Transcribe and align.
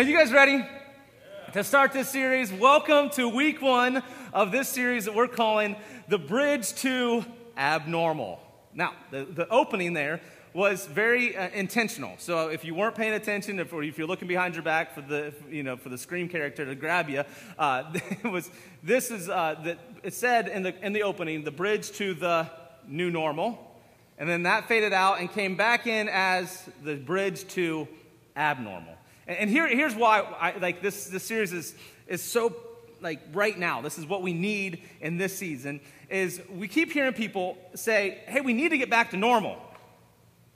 are 0.00 0.02
you 0.04 0.16
guys 0.16 0.32
ready 0.32 0.66
to 1.52 1.62
start 1.62 1.92
this 1.92 2.08
series? 2.08 2.50
Welcome 2.50 3.10
to 3.10 3.28
week 3.28 3.60
one 3.60 4.02
of 4.32 4.50
this 4.50 4.70
series 4.70 5.04
that 5.04 5.14
we're 5.14 5.28
calling 5.28 5.76
The 6.08 6.16
Bridge 6.16 6.72
to 6.76 7.22
Abnormal. 7.58 8.40
Now, 8.72 8.94
the, 9.10 9.24
the 9.24 9.46
opening 9.50 9.92
there 9.92 10.22
was 10.54 10.86
very 10.86 11.36
uh, 11.36 11.50
intentional. 11.50 12.14
So 12.16 12.48
if 12.48 12.64
you 12.64 12.74
weren't 12.74 12.94
paying 12.94 13.12
attention, 13.12 13.60
if, 13.60 13.70
or 13.74 13.82
if 13.82 13.98
you're 13.98 14.06
looking 14.06 14.28
behind 14.28 14.54
your 14.54 14.62
back 14.62 14.94
for 14.94 15.02
the, 15.02 15.34
you 15.50 15.62
know, 15.62 15.76
for 15.76 15.90
the 15.90 15.98
scream 15.98 16.26
character 16.26 16.64
to 16.64 16.74
grab 16.74 17.10
you, 17.10 17.24
uh, 17.58 17.84
it 17.94 18.24
was, 18.24 18.50
this 18.82 19.10
is, 19.10 19.28
uh, 19.28 19.56
the, 19.62 19.76
it 20.02 20.14
said 20.14 20.48
in 20.48 20.62
the, 20.62 20.74
in 20.82 20.94
the 20.94 21.02
opening, 21.02 21.44
the 21.44 21.50
bridge 21.50 21.92
to 21.92 22.14
the 22.14 22.48
new 22.88 23.10
normal. 23.10 23.76
And 24.16 24.26
then 24.26 24.44
that 24.44 24.68
faded 24.68 24.94
out 24.94 25.20
and 25.20 25.30
came 25.30 25.54
back 25.54 25.86
in 25.86 26.08
as 26.08 26.66
the 26.82 26.96
bridge 26.96 27.46
to 27.48 27.86
abnormal. 28.34 28.91
And, 29.26 29.48
here, 29.48 29.68
here's 29.68 29.94
why 29.94 30.20
I, 30.20 30.58
like 30.58 30.82
this, 30.82 31.06
this 31.06 31.22
series 31.22 31.52
is, 31.52 31.74
is 32.06 32.22
so 32.22 32.54
like 33.02 33.20
right 33.32 33.58
now, 33.58 33.80
this 33.80 33.98
is 33.98 34.06
what 34.06 34.22
we 34.22 34.32
need 34.32 34.82
in 35.00 35.18
this 35.18 35.36
season, 35.36 35.80
is 36.08 36.40
we 36.54 36.68
keep 36.68 36.92
hearing 36.92 37.12
people 37.12 37.58
say, 37.74 38.20
hey, 38.26 38.40
we 38.40 38.52
need 38.52 38.70
to 38.70 38.78
get 38.78 38.90
back 38.90 39.10
to 39.10 39.16
normal. 39.16 39.58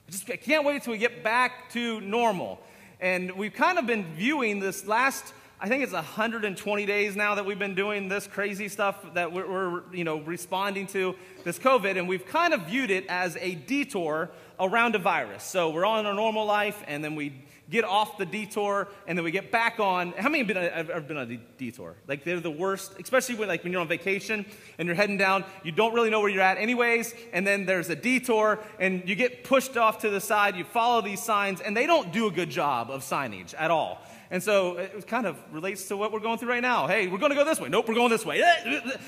I 0.08 0.12
just 0.12 0.30
I 0.30 0.36
can't 0.36 0.64
wait 0.64 0.76
until 0.76 0.92
we 0.92 0.98
get 0.98 1.24
back 1.24 1.70
to 1.72 2.00
normal. 2.00 2.60
And 3.00 3.32
we've 3.32 3.52
kind 3.52 3.78
of 3.78 3.86
been 3.86 4.04
viewing 4.14 4.60
this 4.60 4.86
last, 4.86 5.34
I 5.60 5.68
think 5.68 5.82
it's 5.82 5.92
120 5.92 6.86
days 6.86 7.16
now 7.16 7.34
that 7.34 7.44
we've 7.44 7.58
been 7.58 7.74
doing 7.74 8.08
this 8.08 8.26
crazy 8.26 8.68
stuff 8.68 9.14
that 9.14 9.32
we're, 9.32 9.48
we're, 9.48 9.82
you 9.92 10.04
know, 10.04 10.20
responding 10.20 10.86
to 10.88 11.14
this 11.44 11.58
COVID, 11.58 11.98
and 11.98 12.08
we've 12.08 12.26
kind 12.26 12.54
of 12.54 12.62
viewed 12.62 12.90
it 12.90 13.06
as 13.08 13.36
a 13.40 13.54
detour 13.54 14.30
around 14.58 14.94
a 14.94 14.98
virus. 14.98 15.42
So 15.42 15.70
we're 15.70 15.84
on 15.84 16.06
our 16.06 16.14
normal 16.14 16.46
life, 16.46 16.82
and 16.86 17.02
then 17.02 17.16
we 17.16 17.32
get 17.70 17.84
off 17.84 18.18
the 18.18 18.26
detour, 18.26 18.88
and 19.06 19.18
then 19.18 19.24
we 19.24 19.30
get 19.30 19.50
back 19.50 19.80
on. 19.80 20.12
How 20.12 20.28
many 20.28 20.38
have 20.38 20.46
been, 20.46 20.56
have 20.56 20.90
ever 20.90 21.00
been 21.00 21.16
on 21.16 21.30
a 21.30 21.36
detour? 21.58 21.96
Like 22.06 22.24
they're 22.24 22.40
the 22.40 22.50
worst, 22.50 22.92
especially 23.00 23.36
when, 23.36 23.48
like, 23.48 23.62
when 23.64 23.72
you're 23.72 23.80
on 23.80 23.88
vacation 23.88 24.46
and 24.78 24.86
you're 24.86 24.94
heading 24.94 25.16
down, 25.16 25.44
you 25.62 25.72
don't 25.72 25.94
really 25.94 26.10
know 26.10 26.20
where 26.20 26.30
you're 26.30 26.42
at 26.42 26.58
anyways, 26.58 27.14
and 27.32 27.46
then 27.46 27.66
there's 27.66 27.88
a 27.88 27.96
detour, 27.96 28.58
and 28.78 29.08
you 29.08 29.14
get 29.14 29.44
pushed 29.44 29.76
off 29.76 30.00
to 30.00 30.10
the 30.10 30.20
side, 30.20 30.56
you 30.56 30.64
follow 30.64 31.00
these 31.00 31.22
signs, 31.22 31.60
and 31.60 31.76
they 31.76 31.86
don't 31.86 32.12
do 32.12 32.26
a 32.26 32.30
good 32.30 32.50
job 32.50 32.90
of 32.90 33.02
signage 33.02 33.54
at 33.58 33.70
all. 33.70 34.00
And 34.30 34.42
so 34.42 34.76
it 34.78 35.06
kind 35.06 35.26
of 35.26 35.36
relates 35.52 35.88
to 35.88 35.96
what 35.96 36.12
we're 36.12 36.20
going 36.20 36.38
through 36.38 36.48
right 36.48 36.62
now. 36.62 36.86
Hey, 36.86 37.06
we're 37.06 37.18
going 37.18 37.30
to 37.30 37.36
go 37.36 37.44
this 37.44 37.60
way. 37.60 37.68
Nope, 37.68 37.88
we're 37.88 37.94
going 37.94 38.10
this 38.10 38.26
way. 38.26 38.42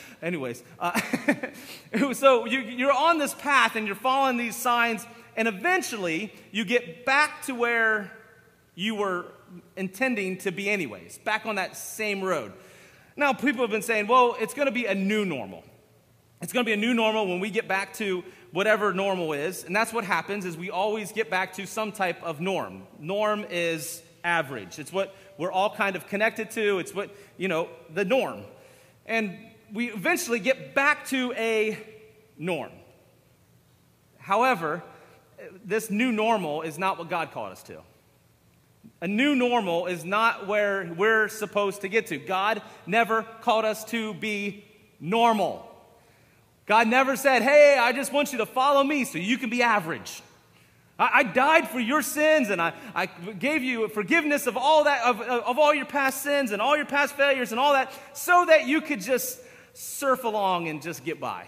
Anyways, 0.22 0.62
uh, 0.78 1.00
so 2.12 2.46
you, 2.46 2.60
you're 2.60 2.92
on 2.92 3.18
this 3.18 3.34
path 3.34 3.74
and 3.74 3.86
you're 3.86 3.96
following 3.96 4.36
these 4.36 4.54
signs, 4.54 5.04
and 5.36 5.48
eventually 5.48 6.32
you 6.52 6.64
get 6.64 7.04
back 7.04 7.42
to 7.46 7.54
where 7.54 8.12
you 8.78 8.94
were 8.94 9.26
intending 9.76 10.38
to 10.38 10.52
be, 10.52 10.70
anyways, 10.70 11.18
back 11.18 11.46
on 11.46 11.56
that 11.56 11.76
same 11.76 12.22
road. 12.22 12.52
Now, 13.16 13.32
people 13.32 13.62
have 13.62 13.72
been 13.72 13.82
saying, 13.82 14.06
well, 14.06 14.36
it's 14.38 14.54
going 14.54 14.66
to 14.66 14.72
be 14.72 14.86
a 14.86 14.94
new 14.94 15.24
normal. 15.24 15.64
It's 16.40 16.52
going 16.52 16.64
to 16.64 16.68
be 16.68 16.74
a 16.74 16.76
new 16.76 16.94
normal 16.94 17.26
when 17.26 17.40
we 17.40 17.50
get 17.50 17.66
back 17.66 17.92
to 17.94 18.22
whatever 18.52 18.94
normal 18.94 19.32
is. 19.32 19.64
And 19.64 19.74
that's 19.74 19.92
what 19.92 20.04
happens 20.04 20.44
is 20.44 20.56
we 20.56 20.70
always 20.70 21.10
get 21.10 21.28
back 21.28 21.54
to 21.54 21.66
some 21.66 21.90
type 21.90 22.22
of 22.22 22.40
norm. 22.40 22.86
Norm 23.00 23.44
is 23.50 24.00
average. 24.22 24.78
It's 24.78 24.92
what 24.92 25.12
we're 25.38 25.50
all 25.50 25.74
kind 25.74 25.96
of 25.96 26.06
connected 26.06 26.52
to. 26.52 26.78
It's 26.78 26.94
what, 26.94 27.12
you 27.36 27.48
know, 27.48 27.68
the 27.92 28.04
norm. 28.04 28.44
And 29.06 29.36
we 29.72 29.90
eventually 29.90 30.38
get 30.38 30.76
back 30.76 31.04
to 31.08 31.32
a 31.32 31.76
norm. 32.38 32.70
However, 34.18 34.84
this 35.64 35.90
new 35.90 36.12
normal 36.12 36.62
is 36.62 36.78
not 36.78 36.96
what 36.96 37.10
God 37.10 37.32
called 37.32 37.50
us 37.50 37.64
to. 37.64 37.82
A 39.00 39.06
new 39.06 39.36
normal 39.36 39.86
is 39.86 40.04
not 40.04 40.46
where 40.46 40.92
we're 40.96 41.28
supposed 41.28 41.82
to 41.82 41.88
get 41.88 42.08
to. 42.08 42.18
God 42.18 42.62
never 42.86 43.22
called 43.22 43.64
us 43.64 43.84
to 43.86 44.14
be 44.14 44.64
normal. 44.98 45.64
God 46.66 46.88
never 46.88 47.16
said, 47.16 47.42
Hey, 47.42 47.78
I 47.78 47.92
just 47.92 48.12
want 48.12 48.32
you 48.32 48.38
to 48.38 48.46
follow 48.46 48.82
me 48.82 49.04
so 49.04 49.18
you 49.18 49.38
can 49.38 49.50
be 49.50 49.62
average. 49.62 50.22
I, 50.98 51.10
I 51.14 51.22
died 51.22 51.68
for 51.68 51.78
your 51.78 52.02
sins 52.02 52.50
and 52.50 52.60
I, 52.60 52.72
I 52.94 53.06
gave 53.06 53.62
you 53.62 53.88
forgiveness 53.88 54.46
of 54.46 54.56
all 54.56 54.84
that, 54.84 55.04
of, 55.04 55.20
of 55.20 55.58
all 55.58 55.72
your 55.72 55.86
past 55.86 56.22
sins 56.22 56.50
and 56.50 56.60
all 56.60 56.76
your 56.76 56.86
past 56.86 57.14
failures 57.14 57.52
and 57.52 57.60
all 57.60 57.74
that 57.74 57.92
so 58.12 58.44
that 58.46 58.66
you 58.66 58.80
could 58.80 59.00
just 59.00 59.40
surf 59.74 60.24
along 60.24 60.68
and 60.68 60.82
just 60.82 61.04
get 61.04 61.20
by. 61.20 61.46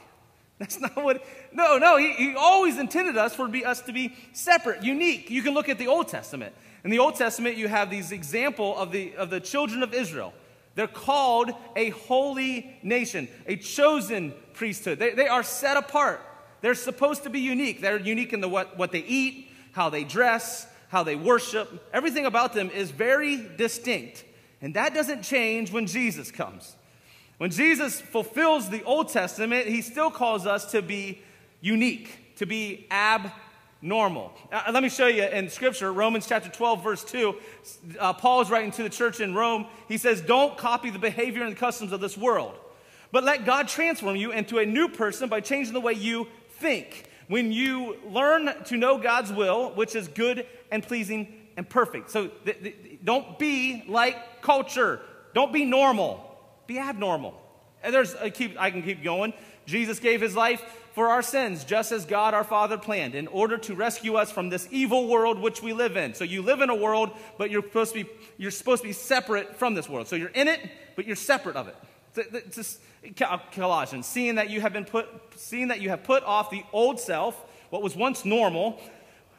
That's 0.58 0.78
not 0.78 0.94
what, 0.96 1.24
no, 1.52 1.78
no, 1.78 1.96
he, 1.96 2.12
he 2.12 2.34
always 2.36 2.78
intended 2.78 3.16
us 3.16 3.34
for 3.34 3.48
be, 3.48 3.64
us 3.64 3.80
to 3.82 3.92
be 3.92 4.14
separate, 4.32 4.84
unique. 4.84 5.30
You 5.30 5.42
can 5.42 5.54
look 5.54 5.68
at 5.68 5.78
the 5.78 5.88
Old 5.88 6.08
Testament. 6.08 6.54
In 6.84 6.90
the 6.90 6.98
Old 6.98 7.16
Testament, 7.16 7.56
you 7.56 7.68
have 7.68 7.90
these 7.90 8.12
example 8.12 8.76
of 8.76 8.92
the, 8.92 9.14
of 9.16 9.30
the 9.30 9.40
children 9.40 9.82
of 9.82 9.92
Israel. 9.92 10.32
They're 10.74 10.86
called 10.86 11.50
a 11.76 11.90
holy 11.90 12.78
nation, 12.82 13.28
a 13.46 13.56
chosen 13.56 14.32
priesthood. 14.54 14.98
They, 14.98 15.10
they 15.10 15.28
are 15.28 15.42
set 15.42 15.76
apart. 15.76 16.20
They're 16.60 16.74
supposed 16.74 17.24
to 17.24 17.30
be 17.30 17.40
unique. 17.40 17.80
They're 17.80 17.98
unique 17.98 18.32
in 18.32 18.40
the, 18.40 18.48
what, 18.48 18.78
what 18.78 18.92
they 18.92 19.00
eat, 19.00 19.48
how 19.72 19.90
they 19.90 20.04
dress, 20.04 20.66
how 20.88 21.02
they 21.02 21.16
worship. 21.16 21.88
Everything 21.92 22.26
about 22.26 22.52
them 22.52 22.70
is 22.70 22.90
very 22.90 23.48
distinct. 23.56 24.24
And 24.62 24.74
that 24.74 24.94
doesn't 24.94 25.22
change 25.22 25.72
when 25.72 25.86
Jesus 25.86 26.30
comes. 26.30 26.76
When 27.38 27.50
Jesus 27.50 28.00
fulfills 28.00 28.68
the 28.68 28.82
Old 28.84 29.08
Testament, 29.08 29.66
he 29.66 29.80
still 29.80 30.10
calls 30.10 30.46
us 30.46 30.70
to 30.72 30.82
be 30.82 31.22
unique, 31.60 32.36
to 32.36 32.46
be 32.46 32.86
ab 32.90 33.32
normal. 33.82 34.32
Uh, 34.52 34.70
let 34.72 34.82
me 34.82 34.88
show 34.88 35.06
you 35.06 35.24
in 35.24 35.48
Scripture, 35.48 35.92
Romans 35.92 36.26
chapter 36.26 36.48
12, 36.48 36.82
verse 36.84 37.04
2. 37.04 37.34
Uh, 37.98 38.12
Paul 38.12 38.42
is 38.42 38.50
writing 38.50 38.70
to 38.72 38.82
the 38.82 38.90
church 38.90 39.20
in 39.20 39.34
Rome. 39.34 39.66
He 39.88 39.98
says, 39.98 40.20
Don't 40.20 40.56
copy 40.56 40.90
the 40.90 40.98
behavior 40.98 41.44
and 41.44 41.56
customs 41.56 41.92
of 41.92 42.00
this 42.00 42.16
world, 42.16 42.54
but 43.12 43.24
let 43.24 43.44
God 43.44 43.68
transform 43.68 44.16
you 44.16 44.32
into 44.32 44.58
a 44.58 44.66
new 44.66 44.88
person 44.88 45.28
by 45.28 45.40
changing 45.40 45.72
the 45.72 45.80
way 45.80 45.92
you 45.92 46.26
think. 46.58 47.06
When 47.28 47.52
you 47.52 47.96
learn 48.08 48.50
to 48.64 48.76
know 48.76 48.98
God's 48.98 49.32
will, 49.32 49.70
which 49.70 49.94
is 49.94 50.08
good 50.08 50.46
and 50.70 50.82
pleasing 50.82 51.32
and 51.56 51.68
perfect. 51.68 52.10
So 52.10 52.28
th- 52.28 52.62
th- 52.62 52.76
don't 53.04 53.38
be 53.38 53.84
like 53.86 54.42
culture, 54.42 55.00
don't 55.32 55.52
be 55.52 55.64
normal, 55.64 56.38
be 56.66 56.78
abnormal. 56.78 57.40
And 57.82 57.94
there's, 57.94 58.14
I, 58.14 58.30
keep, 58.30 58.60
I 58.60 58.70
can 58.70 58.82
keep 58.82 59.02
going. 59.02 59.32
Jesus 59.66 59.98
gave 59.98 60.20
his 60.20 60.34
life 60.34 60.62
for 60.94 61.08
our 61.08 61.22
sins, 61.22 61.64
just 61.64 61.92
as 61.92 62.04
God 62.04 62.34
our 62.34 62.44
Father 62.44 62.76
planned, 62.76 63.14
in 63.14 63.28
order 63.28 63.56
to 63.58 63.74
rescue 63.74 64.16
us 64.16 64.30
from 64.30 64.48
this 64.48 64.66
evil 64.70 65.06
world 65.06 65.38
which 65.38 65.62
we 65.62 65.72
live 65.72 65.96
in. 65.96 66.14
So 66.14 66.24
you 66.24 66.42
live 66.42 66.60
in 66.60 66.70
a 66.70 66.74
world, 66.74 67.10
but 67.38 67.50
you're 67.50 67.62
supposed 67.62 67.94
to 67.94 68.04
be, 68.04 68.10
you're 68.38 68.50
supposed 68.50 68.82
to 68.82 68.88
be 68.88 68.92
separate 68.92 69.56
from 69.56 69.74
this 69.74 69.88
world. 69.88 70.08
So 70.08 70.16
you're 70.16 70.30
in 70.30 70.48
it, 70.48 70.60
but 70.96 71.06
you're 71.06 71.16
separate 71.16 71.56
of 71.56 71.68
it. 71.68 71.76
It's 72.16 72.56
just, 72.56 72.80
Colossians, 73.52 74.06
seeing 74.06 74.34
that 74.34 74.50
you 74.50 74.60
have 74.60 74.72
been 74.72 74.84
put, 74.84 75.08
seeing 75.36 75.68
that 75.68 75.80
you 75.80 75.90
have 75.90 76.02
put 76.02 76.24
off 76.24 76.50
the 76.50 76.64
old 76.72 76.98
self, 76.98 77.40
what 77.70 77.82
was 77.82 77.94
once 77.94 78.24
normal, 78.24 78.80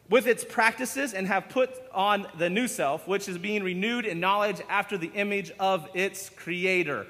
with 0.09 0.27
its 0.27 0.45
practices, 0.45 1.13
and 1.13 1.27
have 1.27 1.49
put 1.49 1.69
on 1.93 2.27
the 2.37 2.49
new 2.49 2.67
self, 2.67 3.07
which 3.07 3.27
is 3.27 3.37
being 3.37 3.61
renewed 3.61 4.05
in 4.05 4.21
knowledge 4.21 4.61
after 4.69 4.97
the 4.97 5.11
image 5.13 5.51
of 5.59 5.87
its 5.93 6.29
creator. 6.29 7.07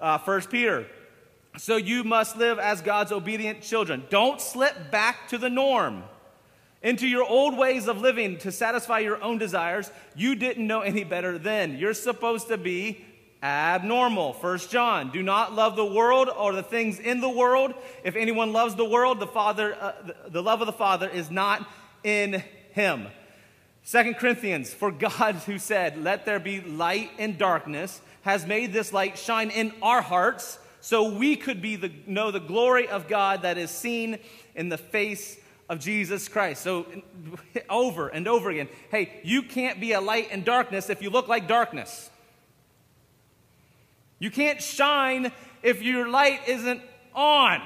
Uh, 0.00 0.16
First 0.18 0.48
Peter 0.48 0.86
so 1.56 1.76
you 1.76 2.04
must 2.04 2.36
live 2.36 2.58
as 2.58 2.80
God's 2.80 3.12
obedient 3.12 3.62
children. 3.62 4.04
Don't 4.10 4.40
slip 4.40 4.90
back 4.90 5.28
to 5.28 5.38
the 5.38 5.50
norm, 5.50 6.04
into 6.82 7.06
your 7.06 7.24
old 7.24 7.58
ways 7.58 7.88
of 7.88 8.00
living 8.00 8.38
to 8.38 8.52
satisfy 8.52 9.00
your 9.00 9.22
own 9.22 9.38
desires. 9.38 9.90
You 10.16 10.34
didn't 10.34 10.66
know 10.66 10.80
any 10.80 11.04
better 11.04 11.38
then. 11.38 11.76
You're 11.76 11.94
supposed 11.94 12.48
to 12.48 12.56
be 12.56 13.04
abnormal. 13.42 14.34
First 14.34 14.70
John, 14.70 15.10
do 15.10 15.22
not 15.22 15.54
love 15.54 15.76
the 15.76 15.84
world 15.84 16.28
or 16.28 16.52
the 16.52 16.62
things 16.62 16.98
in 16.98 17.20
the 17.20 17.28
world. 17.28 17.74
If 18.04 18.16
anyone 18.16 18.52
loves 18.52 18.76
the 18.76 18.84
world, 18.84 19.18
the 19.18 19.26
Father, 19.26 19.74
uh, 19.80 19.92
the, 20.28 20.42
love 20.42 20.60
of 20.60 20.66
the 20.66 20.72
Father 20.72 21.08
is 21.08 21.30
not 21.30 21.68
in 22.04 22.42
him. 22.72 23.08
Second 23.82 24.14
Corinthians, 24.14 24.72
for 24.72 24.90
God 24.90 25.36
who 25.46 25.58
said, 25.58 26.02
"Let 26.02 26.26
there 26.26 26.38
be 26.38 26.60
light 26.60 27.10
and 27.18 27.38
darkness," 27.38 28.00
has 28.22 28.46
made 28.46 28.72
this 28.72 28.92
light 28.92 29.18
shine 29.18 29.50
in 29.50 29.72
our 29.82 30.02
hearts 30.02 30.58
so 30.80 31.10
we 31.10 31.36
could 31.36 31.60
be 31.60 31.76
the, 31.76 31.92
know 32.06 32.30
the 32.30 32.40
glory 32.40 32.88
of 32.88 33.08
God 33.08 33.42
that 33.42 33.58
is 33.58 33.70
seen 33.70 34.18
in 34.54 34.68
the 34.68 34.78
face 34.78 35.38
of 35.68 35.78
Jesus 35.78 36.28
Christ. 36.28 36.62
So 36.62 36.86
over 37.70 38.08
and 38.08 38.26
over 38.26 38.50
again, 38.50 38.68
hey, 38.90 39.20
you 39.22 39.42
can't 39.42 39.80
be 39.80 39.92
a 39.92 40.00
light 40.00 40.30
in 40.30 40.42
darkness 40.42 40.90
if 40.90 41.02
you 41.02 41.10
look 41.10 41.28
like 41.28 41.46
darkness. 41.46 42.10
You 44.18 44.30
can't 44.30 44.62
shine 44.62 45.32
if 45.62 45.82
your 45.82 46.08
light 46.08 46.40
isn't 46.46 46.82
on. 47.14 47.62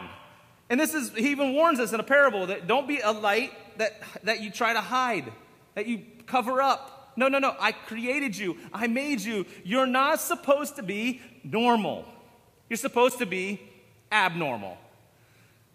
And 0.70 0.80
this 0.80 0.94
is, 0.94 1.10
he 1.10 1.30
even 1.30 1.52
warns 1.52 1.80
us 1.80 1.92
in 1.92 2.00
a 2.00 2.04
parable 2.04 2.46
that 2.46 2.66
don't 2.66 2.88
be 2.88 3.00
a 3.00 3.10
light 3.10 3.52
that, 3.78 4.00
that 4.22 4.40
you 4.40 4.50
try 4.50 4.72
to 4.72 4.80
hide, 4.80 5.32
that 5.74 5.86
you 5.86 6.02
cover 6.26 6.62
up. 6.62 7.12
No, 7.16 7.28
no, 7.28 7.38
no. 7.38 7.54
I 7.60 7.72
created 7.72 8.36
you. 8.36 8.56
I 8.72 8.86
made 8.86 9.20
you. 9.20 9.46
You're 9.62 9.86
not 9.86 10.20
supposed 10.20 10.76
to 10.76 10.82
be 10.82 11.20
normal. 11.44 12.06
You're 12.74 12.78
supposed 12.78 13.18
to 13.18 13.26
be 13.26 13.60
abnormal. 14.10 14.76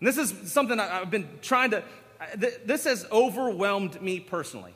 And 0.02 0.08
this 0.10 0.18
is 0.18 0.52
something 0.52 0.78
I've 0.82 1.10
been 1.10 1.30
trying 1.42 1.72
to, 1.72 1.82
this 2.36 2.84
has 2.84 3.08
overwhelmed 3.10 4.02
me 4.02 4.20
personally. 4.20 4.74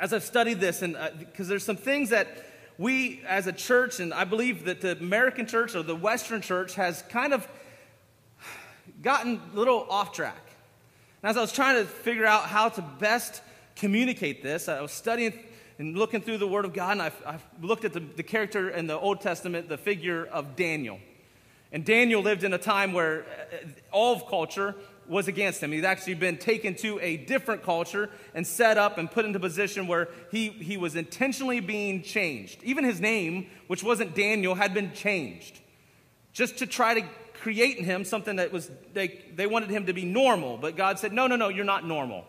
As 0.00 0.14
I've 0.14 0.24
studied 0.24 0.60
this, 0.60 0.80
and 0.80 0.96
because 1.18 1.48
uh, 1.48 1.50
there's 1.50 1.62
some 1.62 1.76
things 1.76 2.08
that 2.08 2.26
we 2.78 3.20
as 3.28 3.46
a 3.46 3.52
church, 3.52 4.00
and 4.00 4.14
I 4.14 4.24
believe 4.24 4.64
that 4.64 4.80
the 4.80 4.92
American 4.92 5.44
church 5.44 5.74
or 5.74 5.82
the 5.82 5.94
Western 5.94 6.40
church 6.40 6.74
has 6.76 7.02
kind 7.10 7.34
of 7.34 7.46
gotten 9.02 9.42
a 9.52 9.58
little 9.58 9.86
off 9.90 10.12
track. 10.12 10.40
And 11.22 11.28
as 11.28 11.36
I 11.36 11.42
was 11.42 11.52
trying 11.52 11.76
to 11.76 11.84
figure 11.84 12.24
out 12.24 12.44
how 12.44 12.70
to 12.70 12.80
best 12.98 13.42
communicate 13.76 14.42
this, 14.42 14.70
I 14.70 14.80
was 14.80 14.90
studying 14.90 15.38
and 15.78 15.96
looking 15.96 16.20
through 16.20 16.36
the 16.36 16.48
Word 16.48 16.66
of 16.66 16.72
God, 16.72 16.92
and 16.92 17.02
I, 17.02 17.12
I 17.26 17.38
looked 17.62 17.86
at 17.86 17.92
the, 17.92 18.00
the 18.00 18.22
character 18.22 18.70
in 18.70 18.86
the 18.86 18.98
Old 18.98 19.20
Testament, 19.20 19.68
the 19.68 19.78
figure 19.78 20.26
of 20.26 20.56
Daniel. 20.56 20.98
And 21.72 21.84
Daniel 21.84 22.22
lived 22.22 22.44
in 22.44 22.52
a 22.52 22.58
time 22.58 22.92
where 22.92 23.22
uh, 23.22 23.66
all 23.92 24.14
of 24.14 24.26
culture 24.26 24.74
was 25.06 25.28
against 25.28 25.62
him. 25.62 25.72
He'd 25.72 25.84
actually 25.84 26.14
been 26.14 26.38
taken 26.38 26.74
to 26.76 26.98
a 27.00 27.16
different 27.16 27.62
culture 27.62 28.10
and 28.34 28.46
set 28.46 28.78
up 28.78 28.96
and 28.98 29.10
put 29.10 29.24
into 29.24 29.40
position 29.40 29.86
where 29.86 30.08
he, 30.30 30.50
he 30.50 30.76
was 30.76 30.94
intentionally 30.94 31.60
being 31.60 32.02
changed. 32.02 32.62
Even 32.62 32.84
his 32.84 33.00
name, 33.00 33.48
which 33.66 33.82
wasn't 33.82 34.14
Daniel, 34.14 34.54
had 34.54 34.72
been 34.72 34.92
changed 34.92 35.60
just 36.32 36.58
to 36.58 36.66
try 36.66 36.94
to 36.94 37.06
create 37.34 37.76
in 37.78 37.84
him 37.84 38.04
something 38.04 38.36
that 38.36 38.52
was, 38.52 38.70
they, 38.92 39.24
they 39.34 39.46
wanted 39.46 39.70
him 39.70 39.86
to 39.86 39.92
be 39.92 40.04
normal. 40.04 40.56
But 40.56 40.76
God 40.76 40.98
said, 40.98 41.12
no, 41.12 41.26
no, 41.26 41.36
no, 41.36 41.48
you're 41.48 41.64
not 41.64 41.84
normal. 41.84 42.24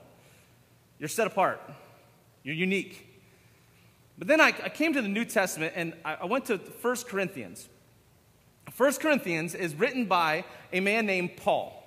You're 1.00 1.10
set 1.10 1.28
apart, 1.28 1.62
you're 2.44 2.56
unique. 2.56 3.08
But 4.18 4.28
then 4.28 4.40
I, 4.40 4.48
I 4.48 4.70
came 4.70 4.94
to 4.94 5.02
the 5.02 5.08
New 5.08 5.26
Testament 5.26 5.74
and 5.76 5.94
I, 6.06 6.16
I 6.22 6.26
went 6.26 6.46
to 6.46 6.58
1 6.58 6.96
Corinthians. 7.08 7.68
1 8.78 8.94
Corinthians 8.94 9.54
is 9.54 9.76
written 9.76 10.06
by 10.06 10.46
a 10.72 10.80
man 10.80 11.06
named 11.06 11.38
Paul. 11.38 11.78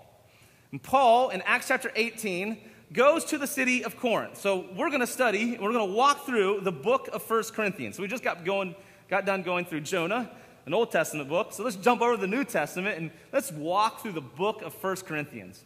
And 0.70 0.82
Paul, 0.82 1.30
in 1.30 1.40
Acts 1.42 1.68
chapter 1.68 1.90
18, 1.94 2.58
goes 2.92 3.24
to 3.26 3.38
the 3.38 3.46
city 3.46 3.84
of 3.84 3.96
Corinth. 3.96 4.38
So 4.38 4.66
we're 4.76 4.88
going 4.88 5.00
to 5.00 5.06
study, 5.06 5.52
we're 5.52 5.72
going 5.72 5.88
to 5.88 5.94
walk 5.94 6.26
through 6.26 6.60
the 6.60 6.72
book 6.72 7.08
of 7.12 7.28
1 7.28 7.44
Corinthians. 7.54 7.96
So 7.96 8.02
we 8.02 8.08
just 8.08 8.22
got 8.24 8.44
going, 8.44 8.74
got 9.08 9.24
done 9.24 9.42
going 9.42 9.64
through 9.64 9.80
Jonah, 9.80 10.30
an 10.66 10.74
Old 10.74 10.90
Testament 10.90 11.28
book. 11.28 11.52
So 11.52 11.62
let's 11.64 11.76
jump 11.76 12.02
over 12.02 12.16
to 12.16 12.20
the 12.20 12.26
New 12.26 12.44
Testament 12.44 12.98
and 12.98 13.10
let's 13.32 13.50
walk 13.52 14.02
through 14.02 14.12
the 14.12 14.20
book 14.20 14.62
of 14.62 14.74
1 14.82 14.96
Corinthians. 14.96 15.64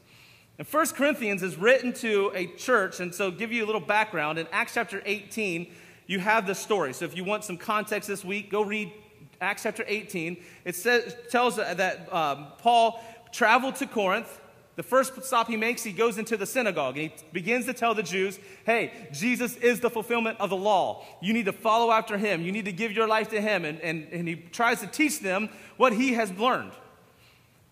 And 0.59 0.67
1 0.67 0.87
Corinthians 0.89 1.43
is 1.43 1.57
written 1.57 1.93
to 1.95 2.33
a 2.35 2.47
church, 2.57 2.99
and 2.99 3.15
so 3.15 3.31
give 3.31 3.53
you 3.53 3.65
a 3.65 3.67
little 3.67 3.81
background. 3.81 4.39
In 4.39 4.47
Acts 4.51 4.75
chapter 4.75 5.03
18, 5.05 5.73
you 6.07 6.19
have 6.19 6.47
the 6.47 6.55
story. 6.55 6.93
So 6.93 7.05
if 7.05 7.17
you 7.17 7.23
want 7.25 7.45
some 7.45 7.57
context 7.57 8.09
this 8.09 8.25
week, 8.25 8.51
go 8.51 8.63
read 8.63 8.93
Acts 9.41 9.63
chapter 9.63 9.85
18. 9.87 10.37
It 10.65 10.75
says, 10.75 11.15
tells 11.31 11.57
that 11.57 12.13
um, 12.13 12.49
Paul 12.59 13.03
traveled 13.33 13.77
to 13.77 13.87
Corinth. 13.87 14.41
The 14.77 14.83
first 14.85 15.25
stop 15.25 15.49
he 15.49 15.57
makes, 15.57 15.83
he 15.83 15.93
goes 15.93 16.19
into 16.19 16.37
the 16.37 16.47
synagogue 16.47 16.97
and 16.97 17.11
he 17.11 17.25
begins 17.33 17.67
to 17.67 17.73
tell 17.73 17.95
the 17.95 18.03
Jews, 18.03 18.39
hey, 18.65 18.93
Jesus 19.13 19.57
is 19.57 19.81
the 19.81 19.91
fulfillment 19.91 20.39
of 20.39 20.51
the 20.51 20.57
law. 20.57 21.05
You 21.21 21.33
need 21.33 21.47
to 21.47 21.53
follow 21.53 21.91
after 21.91 22.17
him. 22.17 22.43
You 22.43 22.53
need 22.53 22.67
to 22.67 22.73
give 22.73 22.93
your 22.93 23.09
life 23.09 23.31
to 23.31 23.41
him. 23.41 23.65
And, 23.65 23.81
and, 23.81 24.07
and 24.13 24.29
he 24.29 24.37
tries 24.37 24.81
to 24.81 24.87
teach 24.87 25.19
them 25.19 25.49
what 25.79 25.93
he 25.93 26.13
has 26.13 26.31
learned. 26.39 26.73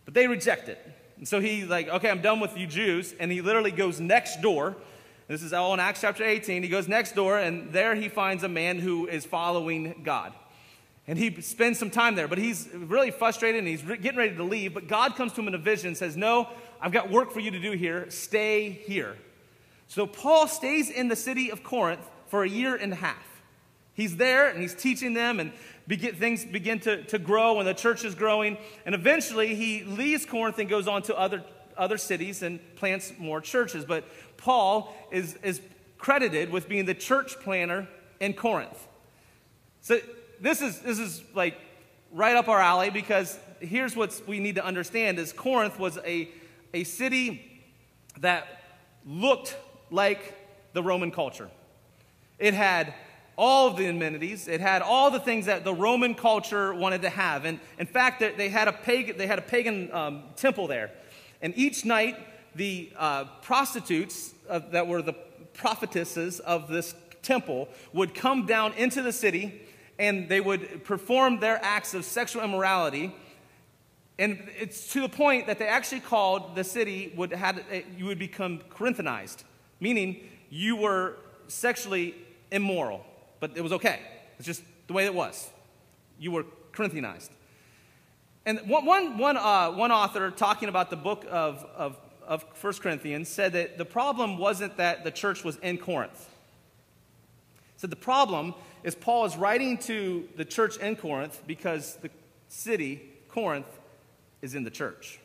But 0.05 0.15
they 0.15 0.27
reject 0.27 0.69
it. 0.69 0.85
And 1.19 1.29
so 1.29 1.41
he's 1.41 1.67
like, 1.67 1.89
okay, 1.89 2.11
I'm 2.11 2.23
done 2.23 2.41
with 2.41 2.57
you 2.57 2.67
Jews. 2.67 3.15
And 3.19 3.31
he 3.31 3.41
literally 3.41 3.71
goes 3.71 4.01
next 4.01 4.43
door. 4.43 4.77
This 5.29 5.43
is 5.43 5.53
all 5.53 5.75
in 5.75 5.81
Acts 5.81 6.01
chapter 6.01 6.25
18. 6.25 6.63
He 6.63 6.69
goes 6.69 6.87
next 6.87 7.15
door, 7.15 7.39
and 7.39 7.73
there 7.73 7.95
he 7.95 8.09
finds 8.09 8.45
a 8.45 8.49
man 8.49 8.79
who 8.79 9.09
is 9.09 9.25
following 9.25 10.03
God. 10.05 10.33
And 11.09 11.19
he 11.19 11.41
spends 11.41 11.79
some 11.79 11.91
time 11.91 12.17
there, 12.17 12.27
but 12.27 12.39
he's 12.39 12.69
really 12.75 13.13
frustrated 13.13 13.61
and 13.61 13.69
he's 13.69 13.83
getting 13.83 14.17
ready 14.17 14.35
to 14.35 14.43
leave. 14.43 14.75
But 14.75 14.89
God 14.89 15.15
comes 15.15 15.33
to 15.35 15.41
him 15.41 15.49
in 15.49 15.55
a 15.55 15.59
vision 15.59 15.89
and 15.89 15.97
says, 15.97 16.17
No, 16.17 16.49
I've 16.81 16.93
got 16.93 17.11
work 17.11 17.31
for 17.31 17.41
you 17.41 17.53
to 17.53 17.61
do 17.61 17.73
here. 17.73 18.11
Stay 18.11 18.71
here. 18.71 19.17
So 19.89 20.07
Paul 20.07 20.49
stays 20.49 20.91
in 20.91 21.09
the 21.09 21.17
city 21.17 21.51
of 21.51 21.63
Corinth 21.63 22.09
for 22.27 22.43
a 22.43 22.49
year 22.49 22.75
and 22.75 22.93
a 22.93 22.97
half. 22.97 23.25
He's 23.95 24.17
there 24.17 24.49
and 24.49 24.61
he's 24.61 24.75
teaching 24.75 25.15
them, 25.15 25.41
and 25.41 25.53
begin, 25.87 26.15
things 26.17 26.45
begin 26.45 26.81
to, 26.81 27.03
to 27.05 27.19
grow, 27.19 27.59
and 27.59 27.67
the 27.67 27.73
church 27.73 28.05
is 28.05 28.15
growing. 28.15 28.59
And 28.85 28.95
eventually 28.95 29.55
he 29.55 29.85
leaves 29.85 30.27
Corinth 30.27 30.59
and 30.59 30.69
goes 30.69 30.89
on 30.89 31.03
to 31.03 31.17
other, 31.17 31.45
other 31.79 31.97
cities 31.97 32.43
and 32.43 32.61
plants 32.77 33.13
more 33.17 33.41
churches. 33.41 33.85
But 33.85 34.05
Paul 34.37 34.95
is, 35.11 35.39
is 35.43 35.61
credited 35.99 36.51
with 36.51 36.69
being 36.69 36.85
the 36.85 36.95
church 36.95 37.39
planner 37.41 37.89
in 38.21 38.35
Corinth. 38.35 38.87
So 39.81 39.99
this 40.41 40.61
is, 40.63 40.81
this 40.81 40.99
is 40.99 41.23
like 41.35 41.59
right 42.13 42.37
up 42.37 42.49
our 42.49 42.61
alley 42.61 42.91
because 42.91 43.39
here's 43.61 43.97
what 43.97 44.21
we 44.27 44.39
need 44.41 44.57
to 44.57 44.65
understand 44.65 45.19
is 45.19 45.33
Corinth 45.33 45.79
was 45.79 45.99
a, 46.05 46.29
a 46.75 46.85
city 46.85 47.65
that 48.21 48.47
looked 49.07 49.57
like 49.91 50.35
the 50.73 50.83
Roman 50.83 51.11
culture. 51.11 51.51
It 52.39 52.55
had 52.55 52.93
all 53.37 53.69
of 53.69 53.77
the 53.77 53.87
amenities. 53.87 54.49
It 54.49 54.61
had 54.61 54.83
all 54.83 55.11
the 55.11 55.21
things 55.21 55.47
that 55.47 55.65
the 55.65 55.75
Roman 55.75 56.15
culture 56.15 56.75
wanted 56.75 57.03
to 57.03 57.11
have. 57.11 57.45
And 57.45 57.61
in 57.79 57.87
fact, 57.87 58.21
they 58.21 58.49
had 58.49 58.69
a 58.69 58.73
pagan, 58.73 59.19
they 59.19 59.27
had 59.27 59.39
a 59.39 59.43
pagan 59.43 59.93
um, 59.93 60.23
temple 60.37 60.67
there. 60.67 60.91
And 61.43 61.53
each 61.57 61.85
night, 61.85 62.17
the 62.55 62.91
uh, 62.97 63.25
prostitutes 63.43 64.35
uh, 64.49 64.61
that 64.71 64.87
were 64.87 65.03
the 65.03 65.13
prophetesses 65.53 66.41
of 66.41 66.69
this 66.69 66.95
temple 67.23 67.69
would 67.93 68.15
come 68.15 68.47
down 68.47 68.73
into 68.75 69.03
the 69.03 69.13
city 69.13 69.66
and 69.99 70.29
they 70.29 70.41
would 70.41 70.85
perform 70.85 71.41
their 71.41 71.59
acts 71.63 71.95
of 71.95 72.05
sexual 72.05 72.43
immorality. 72.43 73.15
And 74.19 74.49
it's 74.59 74.93
to 74.93 75.01
the 75.01 75.09
point 75.09 75.47
that 75.47 75.59
they 75.59 75.67
actually 75.67 76.01
called 76.01 76.55
the 76.55 76.65
city 76.65 77.13
would 77.17 77.33
had 77.33 77.63
you 77.97 78.07
would 78.07 78.19
become 78.19 78.61
Corinthianized, 78.71 79.45
meaning 79.81 80.29
you 80.51 80.77
were 80.77 81.17
sexually 81.49 82.15
immoral, 82.51 83.05
but 83.41 83.57
it 83.57 83.63
was 83.63 83.73
okay. 83.73 84.01
It's 84.39 84.47
just 84.47 84.63
the 84.87 84.93
way 84.93 85.05
it 85.05 85.15
was. 85.15 85.51
You 86.19 86.31
were 86.31 86.45
Corinthianized. 86.73 87.31
And 88.45 88.61
one, 88.69 88.85
one, 88.85 89.19
one, 89.19 89.37
uh, 89.37 89.73
one 89.73 89.91
author 89.91 90.31
talking 90.31 90.69
about 90.69 90.89
the 90.89 90.97
book 90.97 91.27
of, 91.29 91.67
of, 91.77 91.99
of 92.25 92.45
1 92.61 92.75
Corinthians 92.75 93.29
said 93.29 93.53
that 93.55 93.77
the 93.77 93.85
problem 93.85 94.39
wasn't 94.39 94.77
that 94.77 95.03
the 95.03 95.11
church 95.11 95.43
was 95.43 95.57
in 95.57 95.79
Corinth. 95.79 96.31
Said 97.77 97.91
the 97.91 97.97
problem 97.97 98.55
is 98.87 98.95
Paul 98.95 99.25
is 99.25 99.37
writing 99.37 99.79
to 99.79 100.29
the 100.37 100.45
church 100.45 100.77
in 100.77 100.95
Corinth 100.95 101.43
because 101.45 101.97
the 101.97 102.11
city, 102.49 103.03
Corinth, 103.29 103.67
is 104.41 104.55
in 104.55 104.63
the 104.63 104.71
church. 104.71 105.19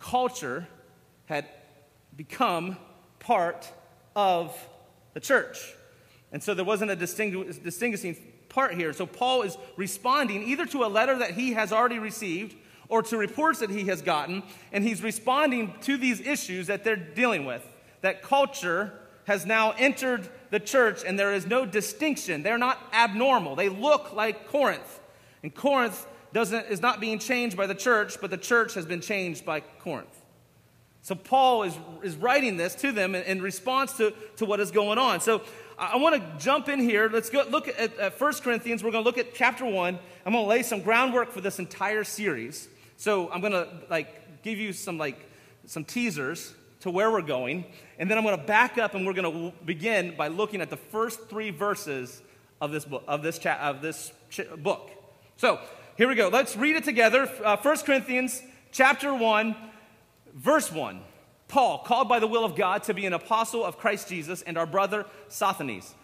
Culture 0.00 0.66
had 1.26 1.46
become 2.16 2.76
part 3.20 3.72
of 4.16 4.54
the 5.14 5.20
church. 5.20 5.74
And 6.32 6.42
so 6.42 6.54
there 6.54 6.64
wasn't 6.64 6.90
a 6.90 6.96
distinguishing 6.96 8.16
part 8.48 8.74
here. 8.74 8.92
So 8.92 9.06
Paul 9.06 9.42
is 9.42 9.56
responding 9.76 10.42
either 10.42 10.66
to 10.66 10.82
a 10.82 10.88
letter 10.88 11.16
that 11.20 11.30
he 11.30 11.52
has 11.52 11.72
already 11.72 12.00
received 12.00 12.56
or 12.88 13.02
to 13.04 13.16
reports 13.16 13.60
that 13.60 13.70
he 13.70 13.84
has 13.84 14.02
gotten, 14.02 14.42
and 14.72 14.82
he's 14.82 15.02
responding 15.02 15.72
to 15.82 15.96
these 15.96 16.20
issues 16.20 16.66
that 16.66 16.82
they're 16.82 16.96
dealing 16.96 17.46
with. 17.46 17.64
That 18.00 18.22
culture 18.22 18.92
has 19.26 19.46
now 19.46 19.70
entered 19.78 20.28
the 20.54 20.60
church, 20.60 21.02
and 21.04 21.18
there 21.18 21.34
is 21.34 21.48
no 21.48 21.66
distinction. 21.66 22.44
They're 22.44 22.58
not 22.58 22.78
abnormal. 22.92 23.56
They 23.56 23.68
look 23.68 24.12
like 24.12 24.46
Corinth. 24.50 25.00
And 25.42 25.52
Corinth 25.52 26.06
doesn't, 26.32 26.66
is 26.66 26.80
not 26.80 27.00
being 27.00 27.18
changed 27.18 27.56
by 27.56 27.66
the 27.66 27.74
church, 27.74 28.20
but 28.20 28.30
the 28.30 28.36
church 28.36 28.74
has 28.74 28.86
been 28.86 29.00
changed 29.00 29.44
by 29.44 29.60
Corinth. 29.80 30.16
So 31.02 31.16
Paul 31.16 31.64
is, 31.64 31.76
is 32.04 32.14
writing 32.14 32.56
this 32.56 32.76
to 32.76 32.92
them 32.92 33.16
in, 33.16 33.24
in 33.24 33.42
response 33.42 33.96
to, 33.96 34.14
to 34.36 34.44
what 34.44 34.60
is 34.60 34.70
going 34.70 34.96
on. 34.96 35.20
So 35.20 35.42
I, 35.76 35.96
want 35.96 36.14
to 36.14 36.44
jump 36.44 36.68
in 36.68 36.78
here. 36.78 37.10
Let's 37.12 37.30
go 37.30 37.44
look 37.50 37.66
at, 37.66 37.98
at 37.98 38.20
1 38.20 38.32
Corinthians. 38.34 38.84
We're 38.84 38.92
going 38.92 39.02
to 39.02 39.08
look 39.08 39.18
at 39.18 39.34
chapter 39.34 39.64
1. 39.64 39.98
I'm 40.24 40.32
going 40.32 40.44
to 40.44 40.48
lay 40.48 40.62
some 40.62 40.82
groundwork 40.82 41.32
for 41.32 41.40
this 41.40 41.58
entire 41.58 42.04
series. 42.04 42.68
So 42.96 43.28
I'm 43.32 43.40
going 43.40 43.54
to 43.54 43.68
like 43.90 44.42
give 44.44 44.60
you 44.60 44.72
some 44.72 44.98
like 44.98 45.18
some 45.66 45.84
teasers 45.84 46.54
to 46.84 46.90
where 46.90 47.10
we're 47.10 47.22
going. 47.22 47.64
And 47.98 48.10
then 48.10 48.18
I'm 48.18 48.24
going 48.24 48.38
to 48.38 48.44
back 48.44 48.76
up 48.76 48.94
and 48.94 49.06
we're 49.06 49.14
going 49.14 49.32
to 49.32 49.64
begin 49.64 50.14
by 50.16 50.28
looking 50.28 50.60
at 50.60 50.68
the 50.68 50.76
first 50.76 51.30
three 51.30 51.48
verses 51.48 52.22
of 52.60 52.72
this 52.72 52.84
book. 52.84 53.02
Of 53.08 53.22
this, 53.22 53.38
cha- 53.38 53.58
of 53.58 53.80
this 53.80 54.12
ch- 54.28 54.42
book. 54.58 54.90
So 55.38 55.60
here 55.96 56.08
we 56.08 56.14
go. 56.14 56.28
Let's 56.28 56.56
read 56.56 56.76
it 56.76 56.84
together. 56.84 57.26
Uh, 57.42 57.56
1 57.56 57.78
Corinthians 57.78 58.42
chapter 58.70 59.14
1, 59.14 59.56
verse 60.34 60.70
1. 60.70 61.00
Paul, 61.48 61.78
called 61.78 62.06
by 62.06 62.18
the 62.18 62.26
will 62.26 62.44
of 62.44 62.54
God 62.54 62.82
to 62.82 62.92
be 62.92 63.06
an 63.06 63.14
apostle 63.14 63.64
of 63.64 63.78
Christ 63.78 64.08
Jesus, 64.08 64.42
and 64.42 64.58
our 64.58 64.66
brother 64.66 65.06
Sosthenes, 65.28 65.94